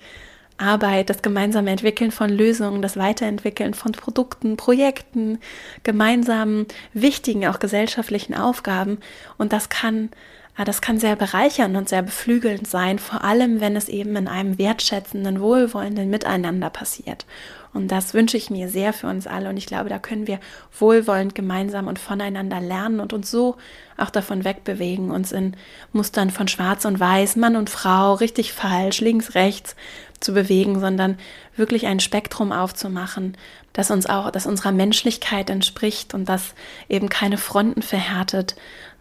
Arbeit, 0.59 1.11
das 1.11 1.23
gemeinsame 1.23 1.71
Entwickeln 1.71 2.11
von 2.11 2.31
Lösungen, 2.31 2.81
das 2.81 2.97
Weiterentwickeln 2.97 3.75
von 3.75 3.93
Produkten, 3.93 4.57
Projekten, 4.57 5.39
gemeinsamen, 5.83 6.67
wichtigen, 6.95 7.47
auch 7.47 7.59
gesellschaftlichen 7.59 8.35
Aufgaben. 8.35 8.99
Und 9.37 9.53
das 9.53 9.69
kann 9.69 10.11
Ah, 10.59 10.65
das 10.65 10.81
kann 10.81 10.99
sehr 10.99 11.17
bereichernd 11.17 11.77
und 11.77 11.89
sehr 11.89 12.01
beflügelnd 12.01 12.67
sein, 12.67 12.99
vor 12.99 13.23
allem 13.23 13.61
wenn 13.61 13.77
es 13.77 13.91
eben 13.91 14.17
in 14.17 14.27
einem 14.27 14.57
wertschätzenden, 14.57 15.41
wohlwollenden 15.43 16.09
Miteinander 16.09 16.71
passiert. 16.71 17.27
Und 17.75 17.89
das 17.89 18.15
wünsche 18.15 18.39
ich 18.39 18.49
mir 18.49 18.71
sehr 18.71 18.95
für 18.95 19.07
uns 19.07 19.27
alle. 19.27 19.51
Und 19.51 19.59
ich 19.59 19.67
glaube, 19.67 19.91
da 19.91 19.99
können 19.99 20.27
wir 20.27 20.41
wohlwollend 20.79 21.35
gemeinsam 21.35 21.89
und 21.89 21.99
voneinander 21.99 22.59
lernen 22.59 23.01
und 23.01 23.13
uns 23.13 23.31
so 23.31 23.57
auch 23.99 24.09
davon 24.09 24.45
wegbewegen, 24.45 25.11
uns 25.11 25.31
in 25.31 25.55
Mustern 25.93 26.31
von 26.31 26.49
Schwarz 26.49 26.87
und 26.87 26.99
Weiß, 26.99 27.37
Mann 27.37 27.55
und 27.55 27.69
Frau, 27.69 28.15
richtig, 28.15 28.55
falsch, 28.55 29.03
links, 29.03 29.35
rechts 29.35 29.77
zu 30.21 30.33
bewegen, 30.33 30.81
sondern 30.81 31.19
wirklich 31.55 31.87
ein 31.87 32.01
Spektrum 32.01 32.51
aufzumachen, 32.51 33.37
das 33.75 33.91
uns 33.91 34.07
auch, 34.07 34.31
das 34.31 34.47
unserer 34.47 34.73
Menschlichkeit 34.73 35.51
entspricht 35.51 36.15
und 36.15 36.31
das 36.31 36.55
eben 36.89 37.11
keine 37.11 37.37
Fronten 37.37 37.83
verhärtet, 37.83 38.57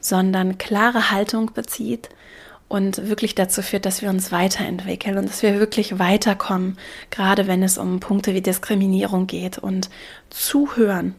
sondern 0.08 0.58
klare 0.58 1.12
Haltung 1.12 1.52
bezieht 1.54 2.10
und 2.68 3.10
wirklich 3.10 3.34
dazu 3.34 3.62
führt, 3.62 3.86
dass 3.86 4.02
wir 4.02 4.10
uns 4.10 4.32
weiterentwickeln 4.32 5.18
und 5.18 5.30
dass 5.30 5.42
wir 5.42 5.60
wirklich 5.60 5.98
weiterkommen, 5.98 6.78
gerade 7.10 7.48
wenn 7.48 7.64
es 7.64 7.78
um 7.78 8.00
Punkte 8.00 8.34
wie 8.34 8.42
Diskriminierung 8.42 9.28
geht 9.28 9.58
und 9.58 9.90
zuhören, 10.30 11.16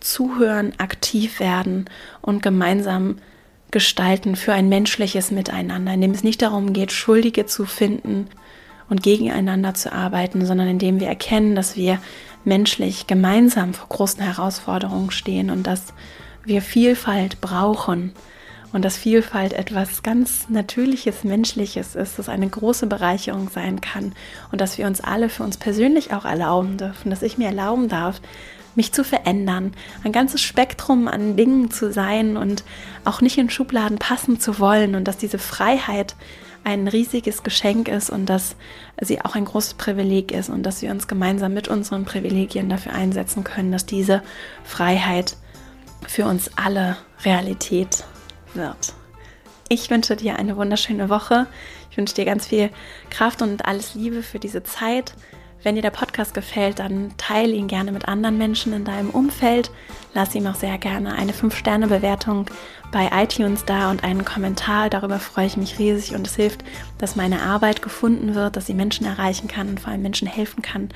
zuhören, 0.00 0.74
aktiv 0.78 1.40
werden 1.40 1.86
und 2.20 2.42
gemeinsam 2.42 3.16
gestalten 3.70 4.36
für 4.36 4.52
ein 4.52 4.68
menschliches 4.68 5.30
Miteinander, 5.30 5.94
in 5.94 6.00
dem 6.00 6.12
es 6.12 6.22
nicht 6.22 6.42
darum 6.42 6.72
geht, 6.72 6.92
Schuldige 6.92 7.46
zu 7.46 7.64
finden 7.64 8.28
und 8.88 9.02
gegeneinander 9.02 9.74
zu 9.74 9.92
arbeiten, 9.92 10.44
sondern 10.44 10.68
in 10.68 10.78
dem 10.78 11.00
wir 11.00 11.08
erkennen, 11.08 11.56
dass 11.56 11.76
wir 11.76 11.98
menschlich 12.44 13.06
gemeinsam 13.06 13.74
vor 13.74 13.88
großen 13.88 14.22
Herausforderungen 14.22 15.10
stehen 15.10 15.50
und 15.50 15.66
dass 15.66 15.92
wir 16.46 16.62
Vielfalt 16.62 17.40
brauchen 17.40 18.12
und 18.72 18.84
dass 18.84 18.96
Vielfalt 18.96 19.52
etwas 19.52 20.02
ganz 20.02 20.48
Natürliches, 20.48 21.24
Menschliches 21.24 21.94
ist, 21.94 22.18
das 22.18 22.28
eine 22.28 22.48
große 22.48 22.86
Bereicherung 22.86 23.48
sein 23.48 23.80
kann 23.80 24.14
und 24.52 24.60
dass 24.60 24.78
wir 24.78 24.86
uns 24.86 25.00
alle 25.00 25.28
für 25.28 25.42
uns 25.42 25.56
persönlich 25.56 26.12
auch 26.12 26.24
erlauben 26.24 26.76
dürfen, 26.76 27.10
dass 27.10 27.22
ich 27.22 27.38
mir 27.38 27.46
erlauben 27.46 27.88
darf, 27.88 28.20
mich 28.74 28.92
zu 28.92 29.04
verändern, 29.04 29.72
ein 30.04 30.12
ganzes 30.12 30.42
Spektrum 30.42 31.08
an 31.08 31.36
Dingen 31.36 31.70
zu 31.70 31.92
sein 31.92 32.36
und 32.36 32.62
auch 33.04 33.20
nicht 33.20 33.38
in 33.38 33.50
Schubladen 33.50 33.98
passen 33.98 34.38
zu 34.38 34.58
wollen 34.58 34.94
und 34.94 35.04
dass 35.08 35.16
diese 35.16 35.38
Freiheit 35.38 36.14
ein 36.62 36.88
riesiges 36.88 37.42
Geschenk 37.44 37.88
ist 37.88 38.10
und 38.10 38.26
dass 38.26 38.56
sie 39.00 39.20
auch 39.22 39.36
ein 39.36 39.44
großes 39.44 39.74
Privileg 39.74 40.32
ist 40.32 40.50
und 40.50 40.64
dass 40.64 40.82
wir 40.82 40.90
uns 40.90 41.06
gemeinsam 41.06 41.54
mit 41.54 41.68
unseren 41.68 42.04
Privilegien 42.04 42.68
dafür 42.68 42.92
einsetzen 42.92 43.44
können, 43.44 43.72
dass 43.72 43.86
diese 43.86 44.22
Freiheit 44.64 45.36
für 46.06 46.24
uns 46.24 46.50
alle 46.56 46.96
Realität 47.24 48.04
wird. 48.54 48.94
Ich 49.68 49.90
wünsche 49.90 50.16
dir 50.16 50.36
eine 50.36 50.56
wunderschöne 50.56 51.08
Woche. 51.08 51.46
Ich 51.90 51.96
wünsche 51.96 52.14
dir 52.14 52.24
ganz 52.24 52.46
viel 52.46 52.70
Kraft 53.10 53.42
und 53.42 53.64
alles 53.64 53.94
Liebe 53.94 54.22
für 54.22 54.38
diese 54.38 54.62
Zeit. 54.62 55.14
Wenn 55.62 55.74
dir 55.74 55.82
der 55.82 55.90
Podcast 55.90 56.32
gefällt, 56.34 56.78
dann 56.78 57.14
teile 57.16 57.52
ihn 57.52 57.66
gerne 57.66 57.90
mit 57.90 58.06
anderen 58.06 58.38
Menschen 58.38 58.72
in 58.72 58.84
deinem 58.84 59.10
Umfeld. 59.10 59.70
Lass 60.14 60.34
ihm 60.34 60.46
auch 60.46 60.54
sehr 60.54 60.78
gerne 60.78 61.14
eine 61.14 61.32
5-Sterne-Bewertung 61.32 62.46
bei 62.92 63.10
iTunes 63.12 63.64
da 63.64 63.90
und 63.90 64.04
einen 64.04 64.24
Kommentar. 64.24 64.90
Darüber 64.90 65.18
freue 65.18 65.46
ich 65.46 65.56
mich 65.56 65.78
riesig 65.78 66.14
und 66.14 66.26
es 66.26 66.36
hilft, 66.36 66.64
dass 66.98 67.16
meine 67.16 67.42
Arbeit 67.42 67.82
gefunden 67.82 68.34
wird, 68.34 68.56
dass 68.56 68.66
sie 68.66 68.74
Menschen 68.74 69.06
erreichen 69.06 69.48
kann 69.48 69.68
und 69.68 69.80
vor 69.80 69.92
allem 69.92 70.02
Menschen 70.02 70.28
helfen 70.28 70.62
kann, 70.62 70.88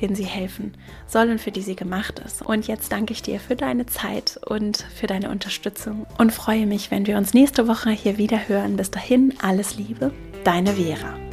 denen 0.00 0.14
sie 0.14 0.24
helfen 0.24 0.74
soll 1.06 1.30
und 1.30 1.40
für 1.40 1.52
die 1.52 1.62
sie 1.62 1.76
gemacht 1.76 2.18
ist. 2.18 2.42
Und 2.42 2.66
jetzt 2.66 2.92
danke 2.92 3.12
ich 3.12 3.22
dir 3.22 3.38
für 3.38 3.56
deine 3.56 3.86
Zeit 3.86 4.40
und 4.44 4.78
für 4.94 5.06
deine 5.06 5.30
Unterstützung 5.30 6.06
und 6.18 6.32
freue 6.32 6.66
mich, 6.66 6.90
wenn 6.90 7.06
wir 7.06 7.16
uns 7.16 7.32
nächste 7.32 7.68
Woche 7.68 7.90
hier 7.90 8.18
wieder 8.18 8.48
hören. 8.48 8.76
Bis 8.76 8.90
dahin, 8.90 9.34
alles 9.40 9.76
Liebe, 9.76 10.12
deine 10.44 10.72
Vera. 10.72 11.25